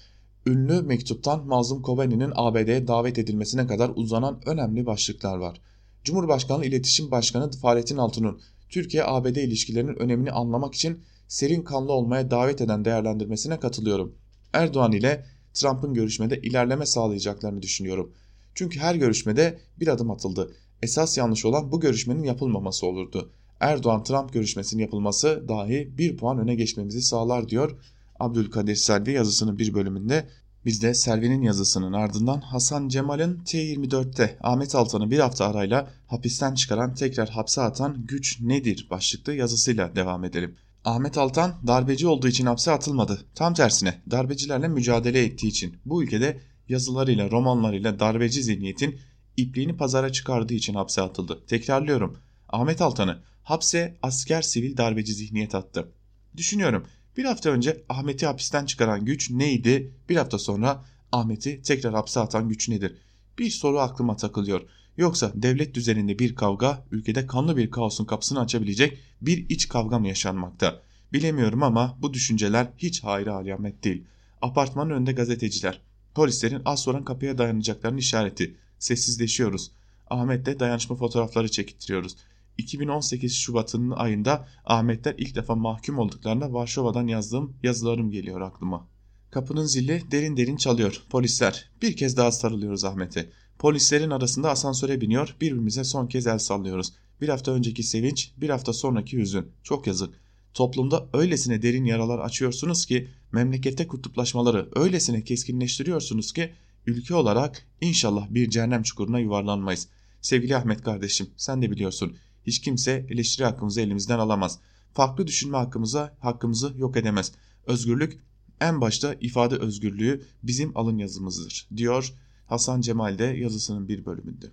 [0.47, 5.61] Ünlü mektuptan Mazlum Kobani'nin ABD'ye davet edilmesine kadar uzanan önemli başlıklar var.
[6.05, 12.85] Cumhurbaşkanı İletişim Başkanı Fahrettin Altun'un Türkiye-ABD ilişkilerinin önemini anlamak için serin kanlı olmaya davet eden
[12.85, 14.15] değerlendirmesine katılıyorum.
[14.53, 15.25] Erdoğan ile
[15.55, 18.13] Trump'ın görüşmede ilerleme sağlayacaklarını düşünüyorum.
[18.55, 20.53] Çünkü her görüşmede bir adım atıldı.
[20.83, 23.33] Esas yanlış olan bu görüşmenin yapılmaması olurdu.
[23.61, 27.79] Erdoğan-Trump görüşmesinin yapılması dahi bir puan öne geçmemizi sağlar diyor
[28.21, 30.29] Abdülkadir Selvi yazısının bir bölümünde.
[30.65, 36.95] Biz de Selvi'nin yazısının ardından Hasan Cemal'in T24'te Ahmet Altan'ı bir hafta arayla hapisten çıkaran
[36.95, 40.57] tekrar hapse atan güç nedir başlıklı yazısıyla devam edelim.
[40.85, 43.25] Ahmet Altan darbeci olduğu için hapse atılmadı.
[43.35, 49.01] Tam tersine darbecilerle mücadele ettiği için bu ülkede yazılarıyla romanlarıyla darbeci zihniyetin
[49.37, 51.47] ipliğini pazara çıkardığı için hapse atıldı.
[51.47, 53.19] Tekrarlıyorum Ahmet Altan'ı
[53.51, 55.93] hapse asker sivil darbeci zihniyet attı.
[56.37, 56.87] Düşünüyorum
[57.17, 59.95] bir hafta önce Ahmet'i hapisten çıkaran güç neydi?
[60.09, 62.97] Bir hafta sonra Ahmet'i tekrar hapse atan güç nedir?
[63.39, 64.63] Bir soru aklıma takılıyor.
[64.97, 70.09] Yoksa devlet düzeninde bir kavga ülkede kanlı bir kaosun kapısını açabilecek bir iç kavga mı
[70.09, 70.83] yaşanmakta?
[71.13, 74.05] Bilemiyorum ama bu düşünceler hiç hayra alamet değil.
[74.43, 75.81] Apartmanın önünde gazeteciler.
[76.15, 78.57] Polislerin az sonra kapıya dayanacaklarının işareti.
[78.79, 79.71] Sessizleşiyoruz.
[80.11, 82.17] Ahmet'le dayanışma fotoğrafları çekittiriyoruz.
[82.61, 88.89] 2018 Şubat'ın ayında Ahmetler ilk defa mahkum olduklarında Varşova'dan yazdığım yazılarım geliyor aklıma.
[89.31, 91.03] Kapının zili derin derin çalıyor.
[91.11, 91.71] Polisler.
[91.83, 93.31] Bir kez daha sarılıyoruz Ahmet'e.
[93.59, 95.37] Polislerin arasında asansöre biniyor.
[95.41, 96.93] Birbirimize son kez el sallıyoruz.
[97.21, 99.47] Bir hafta önceki sevinç, bir hafta sonraki hüzün.
[99.63, 100.21] Çok yazık.
[100.55, 106.53] Toplumda öylesine derin yaralar açıyorsunuz ki memlekette kutuplaşmaları öylesine keskinleştiriyorsunuz ki
[106.87, 109.89] ülke olarak inşallah bir cehennem çukuruna yuvarlanmayız.
[110.21, 114.59] Sevgili Ahmet kardeşim sen de biliyorsun hiç kimse eleştiri hakkımızı elimizden alamaz.
[114.95, 117.32] Farklı düşünme hakkımıza hakkımızı yok edemez.
[117.66, 118.18] Özgürlük
[118.61, 122.14] en başta ifade özgürlüğü bizim alın yazımızdır diyor
[122.47, 124.47] Hasan Cemal de yazısının bir bölümünde.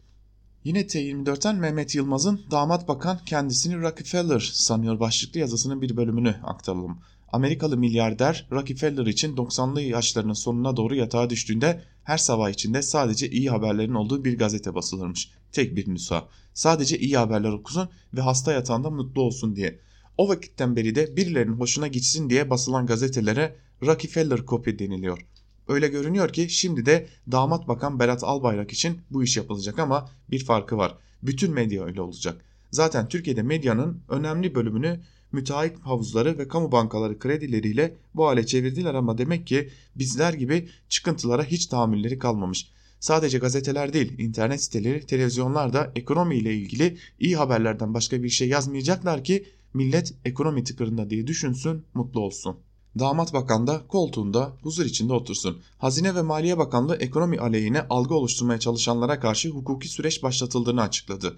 [0.63, 6.99] Yine T24'ten Mehmet Yılmaz'ın damat bakan kendisini Rockefeller sanıyor başlıklı yazısının bir bölümünü aktaralım.
[7.31, 13.49] Amerikalı milyarder Rockefeller için 90'lı yaşlarının sonuna doğru yatağa düştüğünde her sabah içinde sadece iyi
[13.49, 15.31] haberlerin olduğu bir gazete basılırmış.
[15.51, 16.27] Tek bir nüsa.
[16.53, 19.79] Sadece iyi haberler okusun ve hasta yatağında mutlu olsun diye.
[20.17, 25.25] O vakitten beri de birilerinin hoşuna gitsin diye basılan gazetelere Rockefeller kopya deniliyor.
[25.67, 30.45] Öyle görünüyor ki şimdi de damat bakan Berat Albayrak için bu iş yapılacak ama bir
[30.45, 30.97] farkı var.
[31.23, 32.45] Bütün medya öyle olacak.
[32.71, 34.99] Zaten Türkiye'de medyanın önemli bölümünü
[35.37, 41.43] müteahhit havuzları ve kamu bankaları kredileriyle bu hale çevirdiler ama demek ki bizler gibi çıkıntılara
[41.43, 42.71] hiç tahammülleri kalmamış.
[42.99, 49.23] Sadece gazeteler değil, internet siteleri, televizyonlar da ekonomiyle ilgili iyi haberlerden başka bir şey yazmayacaklar
[49.23, 52.57] ki millet ekonomi tıkırında diye düşünsün, mutlu olsun.
[52.99, 55.61] Damat bakan da koltuğunda huzur içinde otursun.
[55.77, 61.37] Hazine ve Maliye Bakanlığı ekonomi aleyhine algı oluşturmaya çalışanlara karşı hukuki süreç başlatıldığını açıkladı.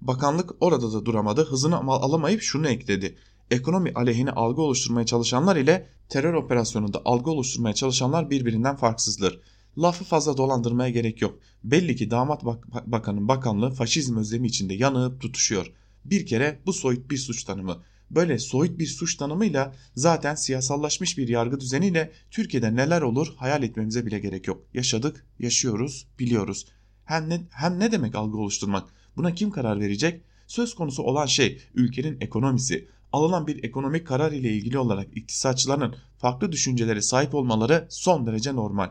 [0.00, 1.44] Bakanlık orada da duramadı.
[1.44, 3.16] Hızını alamayıp şunu ekledi.
[3.50, 9.40] Ekonomi aleyhine algı oluşturmaya çalışanlar ile terör operasyonunda algı oluşturmaya çalışanlar birbirinden farksızdır.
[9.78, 11.38] Lafı fazla dolandırmaya gerek yok.
[11.64, 15.72] Belli ki damat bak bakanın bakanlığı faşizm özlemi içinde yanıp tutuşuyor.
[16.04, 17.82] Bir kere bu soyut bir suç tanımı.
[18.10, 24.06] Böyle soyut bir suç tanımıyla zaten siyasallaşmış bir yargı düzeniyle Türkiye'de neler olur hayal etmemize
[24.06, 24.64] bile gerek yok.
[24.74, 26.66] Yaşadık, yaşıyoruz, biliyoruz.
[27.04, 28.88] Hem ne, hem ne demek algı oluşturmak?
[29.16, 30.22] Buna kim karar verecek?
[30.46, 32.88] Söz konusu olan şey ülkenin ekonomisi.
[33.12, 38.90] Alınan bir ekonomik karar ile ilgili olarak iktisatçıların farklı düşüncelere sahip olmaları son derece normal.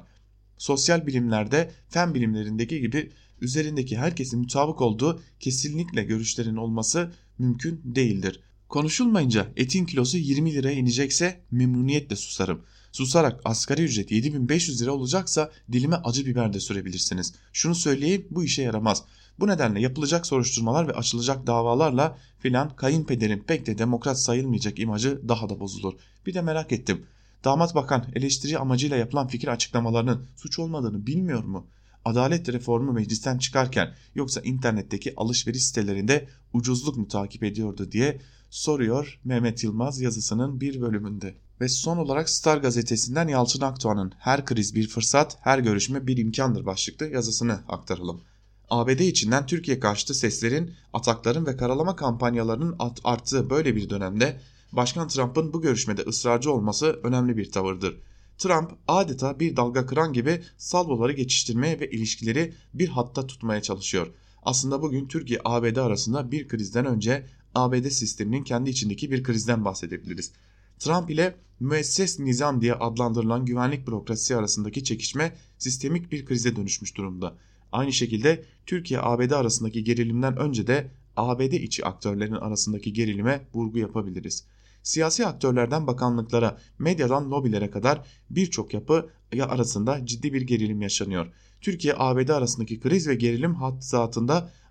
[0.58, 3.12] Sosyal bilimlerde, fen bilimlerindeki gibi
[3.42, 8.40] üzerindeki herkesin mutabık olduğu kesinlikle görüşlerin olması mümkün değildir.
[8.70, 12.62] Konuşulmayınca etin kilosu 20 liraya inecekse memnuniyetle susarım.
[12.92, 17.34] Susarak asgari ücret 7500 lira olacaksa dilime acı biber de sürebilirsiniz.
[17.54, 19.04] Şunu söyleyeyim bu işe yaramaz.
[19.40, 25.50] Bu nedenle yapılacak soruşturmalar ve açılacak davalarla filan kayınpederin pek de demokrat sayılmayacak imajı daha
[25.50, 25.94] da bozulur.
[26.26, 27.06] Bir de merak ettim.
[27.44, 31.68] Damat bakan eleştiri amacıyla yapılan fikir açıklamalarının suç olmadığını bilmiyor mu?
[32.06, 39.64] Adalet reformu meclisten çıkarken yoksa internetteki alışveriş sitelerinde ucuzluk mu takip ediyordu diye soruyor Mehmet
[39.64, 41.36] Yılmaz yazısının bir bölümünde.
[41.62, 46.66] Ve son olarak Star gazetesinden Yalçın Akdoğan'ın Her kriz bir fırsat, her görüşme bir imkandır
[46.66, 48.22] başlıklı yazısını aktaralım.
[48.70, 54.42] ABD içinden Türkiye karşıtı seslerin, atakların ve karalama kampanyalarının arttığı böyle bir dönemde
[54.72, 57.98] Başkan Trump'ın bu görüşmede ısrarcı olması önemli bir tavırdır.
[58.38, 64.08] Trump adeta bir dalga kıran gibi salvoları geçiştirmeye ve ilişkileri bir hatta tutmaya çalışıyor.
[64.44, 70.32] Aslında bugün Türkiye-ABD arasında bir krizden önce ABD sisteminin kendi içindeki bir krizden bahsedebiliriz.
[70.80, 77.36] Trump ile müesses nizam diye adlandırılan güvenlik bürokrasisi arasındaki çekişme sistemik bir krize dönüşmüş durumda.
[77.72, 84.46] Aynı şekilde Türkiye-ABD arasındaki gerilimden önce de ABD içi aktörlerin arasındaki gerilime vurgu yapabiliriz.
[84.84, 89.10] Siyasi aktörlerden bakanlıklara, medyadan lobilere kadar birçok yapı
[89.42, 91.28] arasında ciddi bir gerilim yaşanıyor.
[91.62, 93.98] Türkiye-ABD arasındaki kriz ve gerilim hattı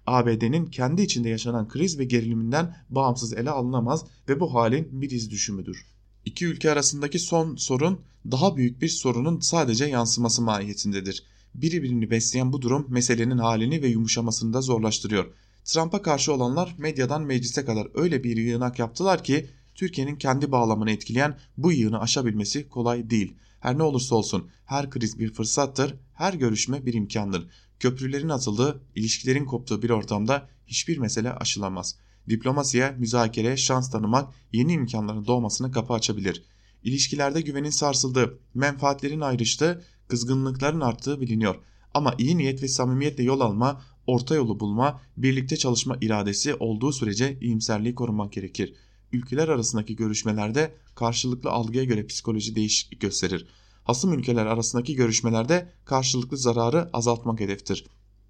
[0.07, 5.31] ABD'nin kendi içinde yaşanan kriz ve geriliminden bağımsız ele alınamaz ve bu halin bir iz
[5.31, 5.87] düşümüdür.
[6.25, 11.25] İki ülke arasındaki son sorun daha büyük bir sorunun sadece yansıması mahiyetindedir.
[11.63, 15.27] Birbirini besleyen bu durum meselenin halini ve yumuşamasını da zorlaştırıyor.
[15.65, 21.39] Trump'a karşı olanlar medyadan meclise kadar öyle bir yığınak yaptılar ki Türkiye'nin kendi bağlamını etkileyen
[21.57, 23.35] bu yığını aşabilmesi kolay değil.
[23.61, 27.49] Her ne olursa olsun her kriz bir fırsattır, her görüşme bir imkandır.
[27.81, 31.97] Köprülerin atıldığı, ilişkilerin koptuğu bir ortamda hiçbir mesele aşılamaz.
[32.29, 36.43] Diplomasiye, müzakere, şans tanımak yeni imkanların doğmasına kapı açabilir.
[36.83, 41.55] İlişkilerde güvenin sarsıldığı, menfaatlerin ayrıştığı, kızgınlıkların arttığı biliniyor.
[41.95, 47.39] Ama iyi niyet ve samimiyetle yol alma, orta yolu bulma, birlikte çalışma iradesi olduğu sürece
[47.41, 48.75] iyimserliği korumak gerekir.
[49.13, 53.47] Ülkeler arasındaki görüşmelerde karşılıklı algıya göre psikoloji değişiklik gösterir.
[53.85, 57.87] Hasım ülkeler arasındaki görüşmelerde karşılıklı zararı azaltmak hedeftir.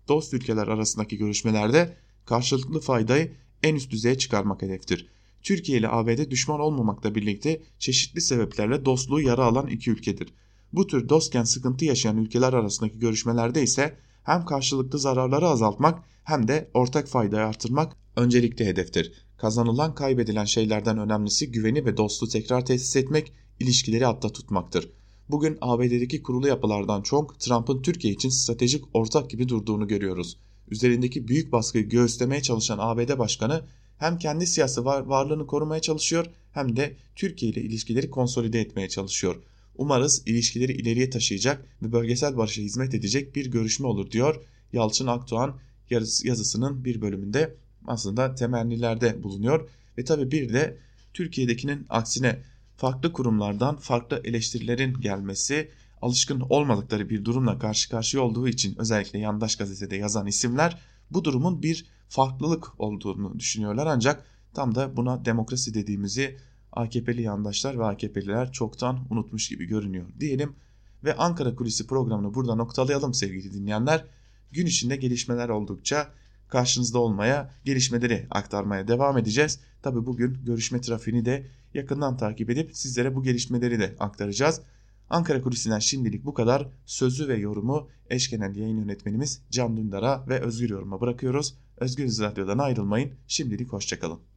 [0.09, 5.09] Dost ülkeler arasındaki görüşmelerde karşılıklı faydayı en üst düzeye çıkarmak hedeftir.
[5.43, 10.29] Türkiye ile ABD düşman olmamakla birlikte çeşitli sebeplerle dostluğu yara alan iki ülkedir.
[10.73, 16.71] Bu tür dostken sıkıntı yaşayan ülkeler arasındaki görüşmelerde ise hem karşılıklı zararları azaltmak hem de
[16.75, 19.13] ortak faydayı artırmak öncelikli hedeftir.
[19.37, 24.91] Kazanılan kaybedilen şeylerden önemlisi güveni ve dostluğu tekrar tesis etmek, ilişkileri hatta tutmaktır.
[25.29, 30.39] Bugün ABD'deki kurulu yapılardan çok Trump'ın Türkiye için stratejik ortak gibi durduğunu görüyoruz.
[30.69, 33.65] Üzerindeki büyük baskıyı göğüslemeye çalışan ABD Başkanı
[33.99, 39.43] hem kendi siyasi var varlığını korumaya çalışıyor hem de Türkiye ile ilişkileri konsolide etmeye çalışıyor.
[39.79, 45.57] Umarız ilişkileri ileriye taşıyacak ve bölgesel barışa hizmet edecek bir görüşme olur diyor Yalçın Akdoğan
[46.25, 47.55] yazısının bir bölümünde
[47.87, 49.69] aslında temennilerde bulunuyor.
[49.99, 50.79] Ve tabi bir de
[51.15, 52.43] Türkiye'dekinin aksine
[52.77, 55.71] farklı kurumlardan farklı eleştirilerin gelmesi
[56.03, 61.63] alışkın olmadıkları bir durumla karşı karşıya olduğu için özellikle yandaş gazetede yazan isimler bu durumun
[61.63, 64.25] bir farklılık olduğunu düşünüyorlar ancak
[64.55, 66.37] tam da buna demokrasi dediğimizi
[66.77, 70.57] AKP'li yandaşlar ve AKP'liler çoktan unutmuş gibi görünüyor diyelim
[71.05, 74.05] ve Ankara Kulisi programını burada noktalayalım sevgili dinleyenler.
[74.53, 76.09] Gün içinde gelişmeler oldukça
[76.49, 79.61] karşınızda olmaya, gelişmeleri aktarmaya devam edeceğiz.
[79.83, 84.61] Tabi bugün görüşme trafiğini de yakından takip edip sizlere bu gelişmeleri de aktaracağız.
[85.11, 86.69] Ankara Kulisi'nden şimdilik bu kadar.
[86.87, 91.55] Sözü ve yorumu eş yayın yönetmenimiz Can Dündar'a ve Özgür Yorum'a bırakıyoruz.
[91.77, 93.13] Özgür Radyo'dan ayrılmayın.
[93.27, 94.21] Şimdilik hoşçakalın.